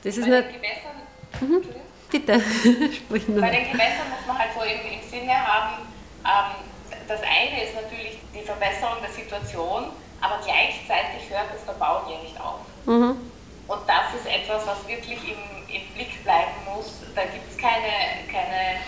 Das 0.04 0.18
ist 0.18 0.30
Bei 0.30 0.42
den 0.42 0.54
Gewässern, 0.54 0.98
mhm. 1.42 1.64
Bitte, 2.10 2.40
sprich 2.94 3.28
nur. 3.28 3.42
Bei 3.42 3.50
den 3.50 3.72
Gewässern 3.72 4.10
muss 4.10 4.26
man 4.28 4.38
halt 4.38 4.52
so 4.54 4.62
im, 4.62 5.02
im 5.02 5.10
Sinne 5.10 5.34
haben, 5.36 5.88
ähm, 6.24 6.70
das 7.08 7.20
eine 7.22 7.64
ist 7.64 7.76
natürlich 7.76 8.20
die 8.34 8.42
Verbesserung 8.42 8.98
der 9.02 9.12
Situation, 9.12 9.92
aber 10.24 10.40
gleichzeitig 10.40 11.28
hört 11.30 11.52
das 11.54 11.64
Verbauen 11.64 12.08
ja 12.08 12.18
nicht 12.24 12.40
auf. 12.40 12.64
Mhm. 12.86 13.20
Und 13.68 13.82
das 13.88 14.16
ist 14.16 14.26
etwas, 14.26 14.66
was 14.66 14.88
wirklich 14.88 15.20
im, 15.20 15.44
im 15.68 15.84
Blick 15.94 16.24
bleiben 16.24 16.56
muss. 16.64 17.04
Da 17.14 17.24
gibt 17.28 17.52
es 17.52 17.58
keine, 17.58 18.24
keine 18.32 18.80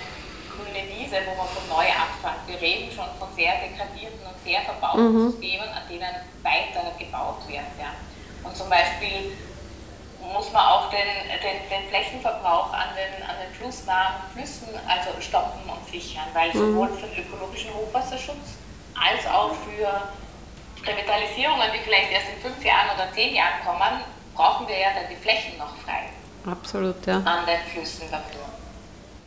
grüne 0.48 0.88
Wiese, 0.88 1.20
wo 1.28 1.36
man 1.36 1.48
von 1.52 1.68
neu 1.68 1.88
anfängt. 1.92 2.48
Wir 2.48 2.60
reden 2.60 2.88
schon 2.88 3.12
von 3.20 3.28
sehr 3.36 3.52
degradierten 3.60 4.24
und 4.24 4.38
sehr 4.44 4.62
verbauten 4.62 5.12
mhm. 5.12 5.32
Systemen, 5.32 5.68
an 5.68 5.84
denen 5.90 6.16
weiter 6.44 6.88
gebaut 6.98 7.44
wird. 7.48 7.68
Ja. 7.80 7.92
Und 8.44 8.56
zum 8.56 8.70
Beispiel 8.70 9.36
muss 10.32 10.52
man 10.54 10.64
auch 10.64 10.90
den, 10.90 11.08
den, 11.44 11.60
den 11.68 11.90
Flächenverbrauch 11.90 12.72
an 12.72 12.96
den, 12.96 13.28
an 13.28 13.36
den 13.44 13.52
flussnahen 13.60 14.24
Flüssen 14.34 14.72
also 14.88 15.20
stoppen 15.20 15.68
und 15.68 15.84
sichern, 15.92 16.28
weil 16.34 16.50
mhm. 16.56 16.72
sowohl 16.72 16.90
für 16.96 17.08
den 17.08 17.28
ökologischen 17.28 17.74
Hochwasserschutz 17.74 18.56
als 18.96 19.28
auch 19.28 19.52
für 19.68 19.92
Revitalisierungen, 20.88 21.68
die 21.74 21.80
vielleicht 21.80 22.12
erst 22.12 22.28
in 22.36 22.42
fünf 22.42 22.64
Jahren 22.64 22.90
oder 22.96 23.12
zehn 23.14 23.36
Jahren 23.36 23.64
kommen, 23.66 24.02
brauchen 24.34 24.68
wir 24.68 24.78
ja 24.78 24.88
dann 24.94 25.06
die 25.10 25.16
Flächen 25.16 25.58
noch 25.58 25.76
frei. 25.78 26.10
Absolut, 26.50 27.06
ja. 27.06 27.18
An 27.18 27.46
den 27.46 27.60
Flüssen 27.72 28.04
dafür. 28.12 28.42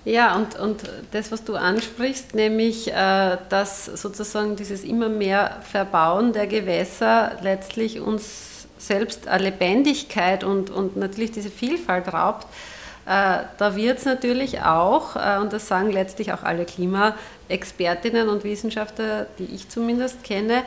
Ja, 0.05 0.37
und, 0.37 0.59
und 0.59 0.83
das, 1.11 1.33
was 1.33 1.44
du 1.44 1.57
ansprichst, 1.57 2.35
nämlich, 2.35 2.92
äh, 2.92 3.37
dass 3.49 3.87
sozusagen 3.87 4.57
dieses 4.57 4.85
immer 4.85 5.09
mehr 5.09 5.61
Verbauen 5.71 6.33
der 6.33 6.47
Gewässer 6.47 7.37
letztlich 7.42 8.01
uns 8.01 8.66
selbst 8.79 9.27
eine 9.29 9.44
Lebendigkeit 9.44 10.44
und, 10.44 10.71
und 10.71 10.97
natürlich 10.97 11.33
diese 11.33 11.51
Vielfalt 11.51 12.12
raubt, 12.12 12.44
äh, 12.44 12.77
da 13.09 13.75
wird 13.75 13.99
es 13.99 14.05
natürlich 14.05 14.61
auch, 14.61 15.16
äh, 15.16 15.38
und 15.40 15.55
das 15.55 15.66
sagen 15.66 15.90
letztlich 15.90 16.31
auch 16.35 16.42
alle 16.42 16.66
Klimaexpertinnen 16.66 18.29
und 18.29 18.44
Wissenschaftler, 18.44 19.27
die 19.38 19.47
ich 19.47 19.71
zumindest 19.71 20.23
kenne, 20.23 20.62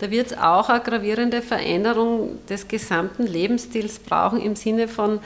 da 0.00 0.10
wird 0.10 0.32
es 0.32 0.38
auch 0.38 0.70
eine 0.70 0.80
gravierende 0.80 1.40
Veränderung 1.40 2.44
des 2.48 2.66
gesamten 2.66 3.28
Lebensstils 3.28 4.00
brauchen 4.00 4.40
im 4.40 4.56
Sinne 4.56 4.88
von 4.88 5.20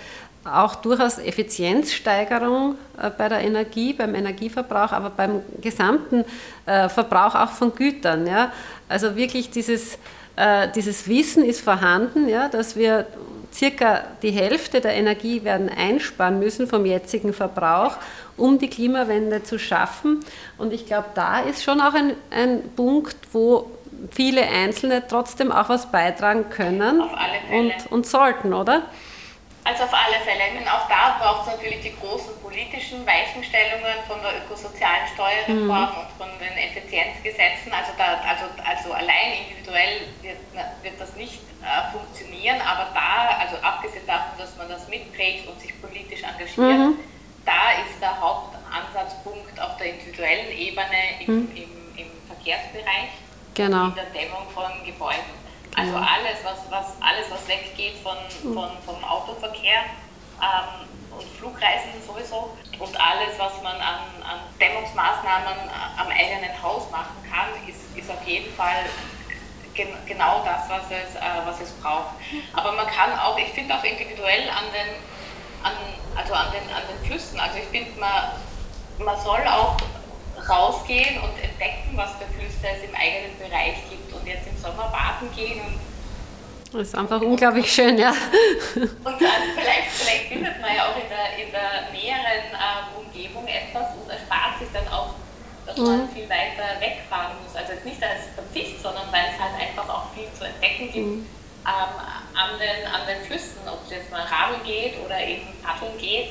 auch 0.45 0.75
durchaus 0.75 1.19
Effizienzsteigerung 1.19 2.75
äh, 3.01 3.09
bei 3.17 3.31
der 3.31 3.41
Energie, 3.41 3.95
beim 3.95 4.15
Energieverbrauch, 4.15 4.93
aber 4.93 5.09
beim 5.09 5.41
gesamten 5.63 6.25
Verbrauch 6.67 7.35
auch 7.35 7.53
von 7.53 7.75
Gütern. 7.75 8.29
Also 8.91 9.17
wirklich 9.17 9.51
dieses, 9.51 9.97
dieses 10.75 11.09
Wissen 11.09 11.43
ist 11.43 11.63
vorhanden, 11.63 12.29
dass 12.53 12.77
wir 12.77 13.07
circa 13.53 14.05
die 14.23 14.31
Hälfte 14.31 14.81
der 14.81 14.95
Energie 14.95 15.45
werden 15.45 15.69
einsparen 15.69 16.39
müssen 16.39 16.67
vom 16.67 16.87
jetzigen 16.87 17.33
Verbrauch, 17.33 17.97
um 18.37 18.59
die 18.59 18.71
Klimawende 18.71 19.43
zu 19.43 19.59
schaffen. 19.59 20.21
Und 20.59 20.73
ich 20.73 20.87
glaube, 20.87 21.09
da 21.15 21.41
ist 21.41 21.63
schon 21.63 21.81
auch 21.81 21.95
ein, 21.95 22.15
ein 22.31 22.63
Punkt, 22.77 23.17
wo 23.33 23.71
viele 24.13 24.43
Einzelne 24.43 25.07
trotzdem 25.07 25.51
auch 25.51 25.69
was 25.69 25.91
beitragen 25.91 26.51
können 26.51 27.01
und, 27.01 27.73
und 27.91 28.07
sollten, 28.07 28.55
oder? 28.55 28.83
Also 29.69 29.85
auf 29.85 29.93
alle 29.93 30.17
Fälle. 30.25 30.41
Meine, 30.55 30.73
auch 30.73 30.89
da 30.89 31.19
braucht 31.21 31.47
es 31.47 31.53
natürlich 31.53 31.81
die 31.83 31.95
großen 32.01 32.41
politischen 32.41 33.05
Weichenstellungen 33.05 34.01
von 34.07 34.17
der 34.23 34.41
ökosozialen 34.41 35.05
Steuerreform 35.13 35.93
mhm. 35.93 36.01
und 36.01 36.09
von 36.17 36.31
den 36.41 36.57
Effizienzgesetzen. 36.57 37.69
Also, 37.69 37.93
da, 37.99 38.17
also, 38.25 38.49
also 38.65 38.93
allein 38.95 39.45
individuell 39.45 40.09
wird, 40.23 40.41
wird 40.81 40.97
das 40.99 41.15
nicht 41.17 41.43
äh, 41.61 41.93
funktionieren, 41.93 42.63
aber 42.65 42.89
da, 42.95 43.45
also 43.45 43.61
abgesehen 43.61 44.07
davon, 44.07 44.39
dass 44.39 44.57
mitträgt 45.19 45.49
und 45.49 45.61
sich 45.61 45.81
politisch 45.81 46.23
engagiert, 46.23 46.79
mhm. 46.79 46.99
da 47.45 47.83
ist 47.83 48.01
der 48.01 48.19
Hauptansatzpunkt 48.21 49.61
auf 49.61 49.77
der 49.77 49.95
individuellen 49.95 50.51
Ebene 50.57 51.21
im, 51.27 51.35
mhm. 51.35 51.51
im, 51.55 51.71
im 51.97 52.11
Verkehrsbereich, 52.27 53.11
genau. 53.55 53.89
in 53.89 53.95
der 53.95 54.05
Dämmung 54.07 54.49
von 54.55 54.71
Gebäuden. 54.85 55.39
Also 55.77 55.97
alles, 55.97 56.39
was, 56.43 56.59
was, 56.71 56.87
alles, 57.01 57.31
was 57.31 57.47
weggeht 57.47 57.99
von, 58.03 58.17
mhm. 58.43 58.55
von, 58.55 58.71
vom 58.85 59.05
Autoverkehr 59.05 59.85
ähm, 60.41 60.89
und 61.17 61.29
Flugreisen 61.39 61.91
sowieso 62.05 62.51
und 62.79 63.01
alles, 63.01 63.39
was 63.39 63.63
man 63.63 63.77
an, 63.77 64.01
an 64.23 64.39
Dämmungsmaßnahmen 64.61 65.71
am 65.97 66.09
eigenen 66.09 66.63
Haus 66.63 66.91
machen 66.91 67.15
kann, 67.31 67.49
ist, 67.69 67.97
ist 67.97 68.11
auf 68.11 68.27
jeden 68.27 68.53
Fall 68.55 68.87
gen, 69.79 69.89
genau 70.07 70.43
das, 70.45 70.69
was 70.69 70.85
es, 70.91 71.15
äh, 71.15 71.47
was 71.47 71.61
es 71.61 71.71
braucht. 71.81 72.19
Aber 72.53 72.73
man 72.73 72.87
kann 72.87 73.17
auch, 73.19 73.39
ich 73.39 73.49
finde 73.55 73.75
auch 73.75 73.85
individuell 73.85 74.51
an 74.51 74.67
den, 74.75 74.91
an, 75.63 75.73
also 76.17 76.35
an 76.35 76.51
den, 76.51 76.67
an 76.75 76.83
den 76.91 76.99
Flüssen, 77.07 77.39
also 77.39 77.57
ich 77.59 77.69
finde, 77.71 77.99
man, 77.99 78.35
man 78.99 79.17
soll 79.23 79.41
auch 79.47 79.77
rausgehen 80.49 81.21
und 81.23 81.35
entdecken, 81.43 81.95
was 81.95 82.11
für 82.19 82.27
Flüsse 82.35 82.67
es 82.75 82.83
im 82.83 82.95
eigenen 82.95 83.39
Bereich 83.39 83.79
gibt 83.89 84.13
und 84.13 84.27
jetzt 84.27 84.47
im 84.47 84.59
Sommer 84.59 84.91
baden 84.91 85.31
gehen. 85.35 85.61
Und 85.61 85.79
das 86.73 86.89
ist 86.89 86.95
einfach 86.95 87.21
unglaublich 87.23 87.73
schön, 87.73 87.97
ja. 87.97 88.11
Und 88.11 88.93
dann 89.05 89.43
vielleicht, 89.57 89.89
vielleicht 89.95 90.29
findet 90.29 90.61
man 90.61 90.75
ja 90.75 90.91
auch 90.91 90.97
in 90.97 91.09
der, 91.09 91.47
in 91.47 91.51
der 91.51 91.91
näheren 91.93 92.53
äh, 92.53 92.99
Umgebung 92.99 93.47
etwas 93.47 93.97
und 93.97 94.11
erspart 94.11 94.59
sich 94.59 94.69
dann 94.73 94.87
auch, 94.89 95.15
dass 95.67 95.77
mhm. 95.79 95.85
man 95.85 96.09
viel 96.11 96.29
weiter 96.29 96.79
wegfahren 96.79 97.37
muss. 97.43 97.57
Also 97.57 97.73
nicht 97.85 98.03
als 98.03 98.37
Verzicht, 98.53 98.83
sondern 98.83 99.11
weil 99.13 99.27
es 99.33 99.41
halt 99.41 99.61
einfach 99.61 99.89
auch 99.89 100.13
viel 100.15 100.29
zu 100.33 100.45
entdecken 100.45 100.93
gibt. 100.93 101.07
Mhm. 101.07 101.27
Ähm, 101.67 101.95
an, 102.35 102.59
den, 102.59 102.87
an 102.93 103.07
den 103.07 103.25
Flüssen, 103.27 103.61
ob 103.67 103.85
es 103.85 103.91
jetzt 103.91 104.11
mal 104.11 104.23
Radeln 104.23 104.63
geht 104.65 104.95
oder 105.05 105.21
eben 105.21 105.47
Paddeln 105.63 105.99
geht. 105.99 106.31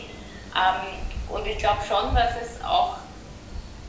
Ähm, 0.55 0.97
und 1.29 1.45
ich 1.45 1.57
glaube 1.57 1.79
schon, 1.87 2.15
dass 2.15 2.31
es 2.41 2.63
auch 2.63 2.97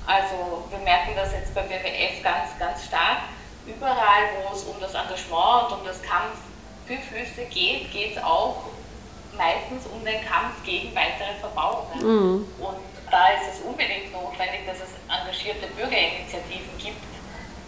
also 0.08 0.64
wir 0.70 0.78
merken 0.78 1.12
das 1.14 1.32
jetzt 1.32 1.54
beim 1.54 1.68
WWF 1.68 2.22
ganz, 2.22 2.58
ganz 2.58 2.86
stark. 2.86 3.28
Überall, 3.66 4.40
wo 4.40 4.56
es 4.56 4.64
um 4.64 4.80
das 4.80 4.94
Engagement 4.94 5.68
und 5.68 5.80
um 5.80 5.84
das 5.84 6.00
Kampf 6.00 6.40
für 6.86 6.96
Flüsse 6.96 7.44
geht, 7.52 7.92
geht 7.92 8.16
es 8.16 8.22
auch 8.24 8.56
meistens 9.36 9.84
um 9.92 10.02
den 10.06 10.24
Kampf 10.24 10.64
gegen 10.64 10.96
weitere 10.96 11.36
Verbauungen. 11.38 12.00
Mhm. 12.00 12.48
Und 12.58 12.80
da 13.10 13.28
ist 13.36 13.52
es 13.52 13.60
unbedingt 13.60 14.10
notwendig, 14.10 14.64
dass 14.64 14.78
es 14.80 14.96
engagierte 15.12 15.68
Bürgerinitiativen 15.76 16.72
gibt, 16.78 17.04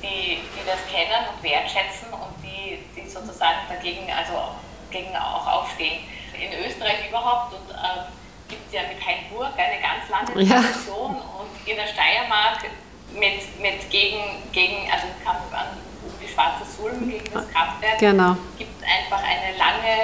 die, 0.03 0.41
die 0.41 0.65
das 0.67 0.81
kennen 0.91 1.27
und 1.33 1.43
wertschätzen 1.43 2.13
und 2.13 2.35
die, 2.43 2.79
die 2.97 3.09
sozusagen 3.09 3.69
dagegen 3.69 4.11
also 4.13 4.57
gegen 4.91 5.15
auch 5.17 5.47
aufstehen. 5.47 6.01
In 6.35 6.53
Österreich 6.67 7.09
überhaupt 7.09 7.55
und 7.55 7.71
ähm, 7.71 8.05
gibt 8.49 8.67
es 8.67 8.73
ja 8.73 8.83
mit 8.89 8.99
Hainburg 8.99 9.53
eine 9.57 9.81
ganz 9.81 10.09
lange 10.09 10.33
Tradition 10.33 11.15
ja. 11.15 11.41
und 11.41 11.69
in 11.69 11.77
der 11.77 11.87
Steiermark 11.87 12.65
mit, 13.13 13.61
mit 13.61 13.91
gegen, 13.91 14.43
gegen, 14.53 14.91
also 14.91 15.07
Kampf 15.25 15.53
an 15.53 15.79
um 16.03 16.13
die 16.21 16.29
schwarze 16.29 16.65
Sulm 16.65 17.11
gegen 17.11 17.33
das 17.33 17.49
Kraftwerk, 17.51 17.99
genau. 17.99 18.37
gibt 18.57 18.71
es 18.81 18.89
einfach 18.89 19.23
eine 19.23 19.57
lange, 19.59 19.95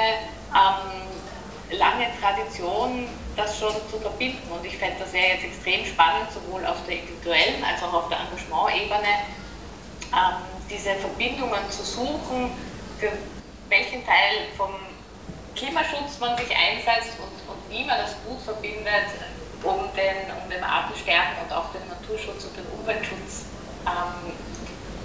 ähm, 0.52 1.78
lange 1.78 2.06
Tradition, 2.20 3.08
das 3.34 3.58
schon 3.58 3.72
zu 3.90 3.98
verbinden. 3.98 4.50
Und 4.50 4.64
ich 4.64 4.76
fände 4.76 4.96
das 5.00 5.12
wäre 5.12 5.34
jetzt 5.34 5.44
extrem 5.44 5.84
spannend, 5.84 6.28
sowohl 6.32 6.64
auf 6.66 6.76
der 6.86 7.00
individuellen 7.00 7.64
als 7.64 7.82
auch 7.82 7.92
auf 7.92 8.08
der 8.08 8.18
Engagement-Ebene, 8.20 9.08
ähm, 10.12 10.42
diese 10.70 10.94
Verbindungen 10.96 11.70
zu 11.70 11.82
suchen, 11.82 12.50
für 12.98 13.12
welchen 13.68 14.04
Teil 14.04 14.48
vom 14.56 14.70
Klimaschutz 15.54 16.18
man 16.20 16.36
sich 16.36 16.50
einsetzt 16.50 17.16
und, 17.18 17.34
und 17.50 17.60
wie 17.70 17.84
man 17.84 17.98
das 17.98 18.14
gut 18.26 18.40
verbindet, 18.42 19.08
um 19.62 19.88
den, 19.96 20.30
um 20.42 20.50
den 20.50 20.62
Artensterben 20.62 21.36
und 21.44 21.52
auch 21.52 21.72
den 21.72 21.82
Naturschutz 21.88 22.44
und 22.44 22.56
den 22.56 22.66
Umweltschutz 22.78 23.46
ähm, 23.86 24.32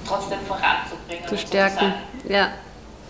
trotzdem 0.07 0.39
voranzubringen. 0.45 1.27
Zu 1.27 1.37
stärken, 1.37 1.93
ja. 2.27 2.51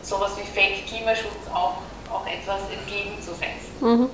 Sowas 0.03 0.31
wie 0.37 0.59
Fake-Klimaschutz 0.59 1.47
auch, 1.53 1.77
auch 2.11 2.25
etwas 2.27 2.61
entgegenzusetzen. 2.71 3.71
Mhm. 3.79 4.09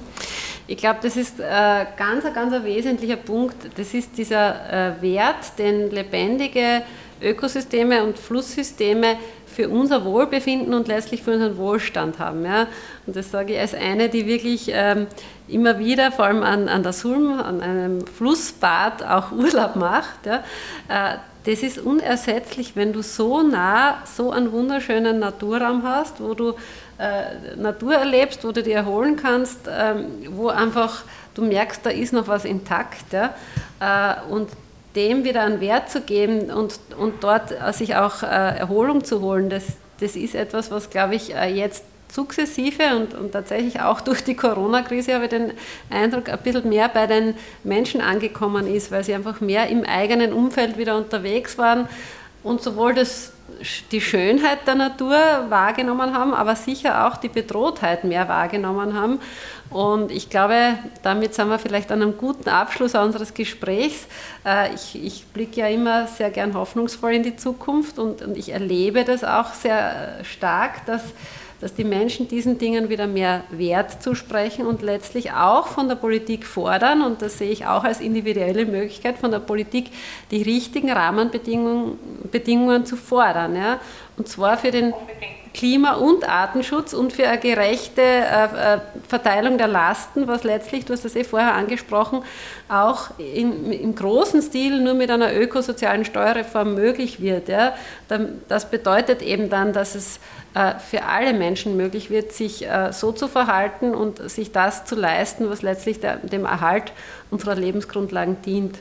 Ich 0.69 0.77
glaube, 0.77 0.99
das 1.01 1.15
ist 1.15 1.39
äh, 1.39 1.85
ganz, 1.95 2.25
ganz 2.33 2.53
ein 2.53 2.63
wesentlicher 2.65 3.15
Punkt. 3.15 3.55
Das 3.77 3.93
ist 3.93 4.17
dieser 4.17 4.97
äh, 4.97 5.01
Wert, 5.01 5.57
den 5.57 5.89
lebendige 5.91 6.83
Ökosysteme 7.21 8.03
und 8.03 8.17
Flusssysteme 8.19 9.17
für 9.45 9.69
unser 9.69 10.05
Wohlbefinden 10.05 10.73
und 10.73 10.87
letztlich 10.87 11.23
für 11.23 11.33
unseren 11.33 11.57
Wohlstand 11.57 12.19
haben. 12.19 12.45
Ja? 12.45 12.67
Und 13.07 13.15
das 13.15 13.31
sage 13.31 13.53
ich 13.53 13.59
als 13.59 13.73
eine, 13.73 14.07
die 14.07 14.27
wirklich 14.27 14.69
ähm, 14.71 15.07
immer 15.47 15.79
wieder, 15.79 16.11
vor 16.11 16.25
allem 16.25 16.43
an, 16.43 16.69
an 16.69 16.83
der 16.83 16.93
Sulm, 16.93 17.39
an 17.39 17.61
einem 17.61 18.05
Flussbad 18.05 19.03
auch 19.03 19.31
Urlaub 19.33 19.75
macht. 19.75 20.25
Ja? 20.25 20.43
Äh, 20.87 21.17
das 21.45 21.63
ist 21.63 21.79
unersetzlich, 21.79 22.75
wenn 22.75 22.93
du 22.93 23.01
so 23.01 23.41
nah 23.41 24.03
so 24.05 24.31
einen 24.31 24.51
wunderschönen 24.51 25.19
Naturraum 25.19 25.81
hast, 25.83 26.21
wo 26.21 26.33
du 26.33 26.53
äh, 26.99 27.55
Natur 27.55 27.95
erlebst, 27.95 28.43
wo 28.43 28.51
du 28.51 28.61
dich 28.61 28.75
erholen 28.75 29.15
kannst, 29.15 29.61
ähm, 29.69 30.07
wo 30.31 30.49
einfach 30.49 31.03
du 31.33 31.43
merkst, 31.43 31.85
da 31.85 31.89
ist 31.89 32.11
noch 32.11 32.27
was 32.27 32.43
intakt. 32.43 33.13
Ja? 33.13 33.33
Äh, 33.79 34.29
und 34.29 34.49
dem 34.97 35.23
wieder 35.23 35.43
einen 35.43 35.61
Wert 35.61 35.89
zu 35.89 36.01
geben 36.01 36.51
und, 36.51 36.79
und 36.99 37.23
dort 37.23 37.53
sich 37.73 37.95
auch 37.95 38.23
Erholung 38.23 39.05
zu 39.05 39.21
holen, 39.21 39.49
das, 39.49 39.63
das 40.01 40.15
ist 40.17 40.35
etwas, 40.35 40.71
was, 40.71 40.89
glaube 40.89 41.15
ich, 41.15 41.29
jetzt 41.29 41.85
sukzessive 42.11 42.95
und, 42.95 43.13
und 43.13 43.31
tatsächlich 43.31 43.81
auch 43.81 44.01
durch 44.07 44.23
die 44.23 44.35
Corona-Krise 44.35 45.13
habe 45.13 45.25
ich 45.25 45.29
den 45.29 45.53
Eindruck, 45.89 46.29
ein 46.29 46.39
bisschen 46.39 46.69
mehr 46.69 46.89
bei 46.89 47.07
den 47.07 47.35
Menschen 47.63 48.01
angekommen 48.01 48.67
ist, 48.67 48.91
weil 48.91 49.03
sie 49.03 49.13
einfach 49.13 49.39
mehr 49.41 49.67
im 49.67 49.83
eigenen 49.83 50.33
Umfeld 50.33 50.77
wieder 50.77 50.97
unterwegs 50.97 51.57
waren 51.57 51.87
und 52.47 52.61
sowohl 52.61 52.93
das, 52.93 53.33
die 53.91 54.01
Schönheit 54.01 54.65
der 54.65 54.75
Natur 54.75 55.17
wahrgenommen 55.49 56.13
haben, 56.13 56.33
aber 56.33 56.55
sicher 56.55 57.07
auch 57.07 57.17
die 57.17 57.29
Bedrohtheit 57.29 58.03
mehr 58.03 58.27
wahrgenommen 58.27 58.93
haben. 58.93 59.19
Und 59.69 60.11
ich 60.11 60.29
glaube, 60.29 60.77
damit 61.03 61.33
sind 61.33 61.49
wir 61.49 61.59
vielleicht 61.59 61.91
an 61.91 62.01
einem 62.01 62.17
guten 62.17 62.49
Abschluss 62.49 62.95
unseres 62.95 63.33
Gesprächs. 63.33 64.07
Äh, 64.45 64.73
ich, 64.73 65.03
ich 65.03 65.25
blicke 65.27 65.59
ja 65.59 65.67
immer 65.67 66.07
sehr 66.07 66.29
gern 66.29 66.53
hoffnungsvoll 66.53 67.13
in 67.13 67.23
die 67.23 67.35
Zukunft 67.35 67.99
und, 67.99 68.21
und 68.21 68.37
ich 68.37 68.49
erlebe 68.49 69.03
das 69.03 69.23
auch 69.23 69.53
sehr 69.53 70.23
stark, 70.23 70.85
dass 70.85 71.03
dass 71.59 71.73
die 71.73 71.83
Menschen 71.83 72.27
diesen 72.27 72.57
Dingen 72.57 72.89
wieder 72.89 73.07
mehr 73.07 73.43
Wert 73.49 74.01
zusprechen 74.03 74.65
und 74.65 74.81
letztlich 74.81 75.31
auch 75.31 75.67
von 75.67 75.87
der 75.87 75.95
Politik 75.95 76.45
fordern, 76.45 77.01
und 77.01 77.21
das 77.21 77.37
sehe 77.37 77.49
ich 77.49 77.65
auch 77.65 77.83
als 77.83 77.99
individuelle 77.99 78.65
Möglichkeit, 78.65 79.17
von 79.17 79.31
der 79.31 79.39
Politik 79.39 79.91
die 80.31 80.43
richtigen 80.43 80.91
Rahmenbedingungen 80.91 81.97
Bedingungen 82.31 82.85
zu 82.85 82.95
fordern. 82.95 83.55
Ja? 83.55 83.79
Und 84.17 84.27
zwar 84.27 84.57
für 84.57 84.71
den 84.71 84.93
Klima- 85.53 85.95
und 85.95 86.27
Artenschutz 86.29 86.93
und 86.93 87.13
für 87.13 87.27
eine 87.27 87.39
gerechte 87.39 88.01
äh, 88.01 88.75
äh, 88.75 88.79
Verteilung 89.07 89.57
der 89.57 89.67
Lasten, 89.67 90.27
was 90.27 90.43
letztlich, 90.43 90.85
du 90.85 90.93
hast 90.93 91.03
das 91.03 91.15
eh 91.15 91.23
vorher 91.23 91.55
angesprochen, 91.55 92.21
auch 92.69 93.09
in, 93.17 93.71
im 93.71 93.95
großen 93.95 94.43
Stil 94.43 94.79
nur 94.81 94.93
mit 94.93 95.09
einer 95.09 95.35
ökosozialen 95.35 96.05
Steuerreform 96.05 96.75
möglich 96.75 97.21
wird. 97.21 97.49
Ja. 97.49 97.73
Das 98.47 98.69
bedeutet 98.69 99.23
eben 99.23 99.49
dann, 99.49 99.73
dass 99.73 99.95
es 99.95 100.19
für 100.89 101.03
alle 101.03 101.33
Menschen 101.33 101.77
möglich 101.77 102.09
wird, 102.09 102.31
sich 102.31 102.67
so 102.91 103.11
zu 103.11 103.27
verhalten 103.27 103.93
und 103.93 104.29
sich 104.29 104.51
das 104.51 104.85
zu 104.85 104.95
leisten, 104.95 105.49
was 105.49 105.61
letztlich 105.61 105.99
dem 105.99 106.45
Erhalt 106.45 106.93
unserer 107.29 107.55
Lebensgrundlagen 107.55 108.41
dient. 108.41 108.77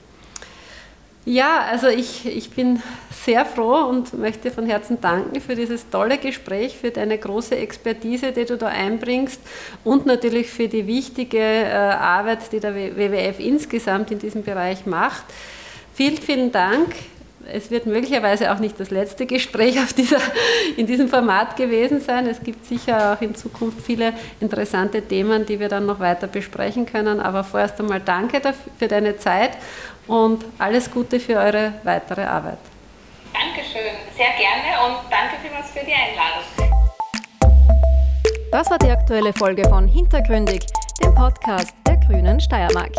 Ja, 1.29 1.67
also 1.69 1.89
ich, 1.89 2.25
ich 2.25 2.51
bin 2.51 2.81
sehr 3.11 3.45
froh 3.45 3.89
und 3.89 4.17
möchte 4.17 4.53
von 4.53 4.65
Herzen 4.65 5.01
danken 5.01 5.41
für 5.41 5.57
dieses 5.57 5.91
tolle 5.91 6.19
Gespräch, 6.19 6.77
für 6.77 6.93
deine 6.93 7.19
große 7.19 7.57
Expertise, 7.57 8.31
die 8.31 8.45
du 8.45 8.57
da 8.57 8.69
einbringst 8.69 9.41
und 9.83 10.07
natürlich 10.07 10.49
für 10.49 10.69
die 10.69 10.87
wichtige 10.87 11.39
äh, 11.39 11.73
Arbeit, 11.73 12.53
die 12.53 12.61
der 12.61 12.77
WWF 12.77 13.41
insgesamt 13.41 14.13
in 14.13 14.21
diesem 14.21 14.45
Bereich 14.45 14.87
macht. 14.87 15.25
Vielen, 15.95 16.19
vielen 16.19 16.53
Dank. 16.53 16.95
Es 17.53 17.71
wird 17.71 17.87
möglicherweise 17.87 18.53
auch 18.53 18.59
nicht 18.59 18.79
das 18.81 18.91
letzte 18.91 19.25
Gespräch 19.27 19.79
auf 19.79 19.93
dieser, 19.93 20.19
in 20.77 20.87
diesem 20.87 21.09
Format 21.09 21.57
gewesen 21.57 22.01
sein. 22.01 22.27
Es 22.27 22.43
gibt 22.43 22.67
sicher 22.67 23.13
auch 23.13 23.23
in 23.23 23.35
Zukunft 23.35 23.81
viele 23.83 24.13
interessante 24.41 25.03
Themen, 25.03 25.47
die 25.47 25.61
wir 25.61 25.69
dann 25.69 25.87
noch 25.87 26.01
weiter 26.01 26.27
besprechen 26.27 26.87
können. 26.87 27.21
Aber 27.21 27.45
vorerst 27.45 27.79
einmal 27.81 28.01
danke 28.01 28.41
für 28.79 28.89
deine 28.89 29.17
Zeit 29.17 29.53
und 30.07 30.45
alles 30.59 30.91
Gute 30.91 31.21
für 31.21 31.37
eure 31.37 31.75
weitere 31.85 32.23
Arbeit. 32.23 32.59
Dankeschön, 33.33 33.93
sehr 34.17 34.33
gerne 34.39 34.87
und 34.87 34.97
danke 35.11 35.37
vielmals 35.43 35.71
für 35.71 35.85
die 35.85 35.93
Einladung. 35.93 36.43
Das 38.51 38.71
war 38.71 38.79
die 38.79 38.91
aktuelle 38.91 39.33
Folge 39.33 39.69
von 39.69 39.87
Hintergründig, 39.87 40.61
dem 41.03 41.15
Podcast 41.15 41.75
der 41.87 41.97
Grünen 41.99 42.41
Steiermark. 42.41 42.93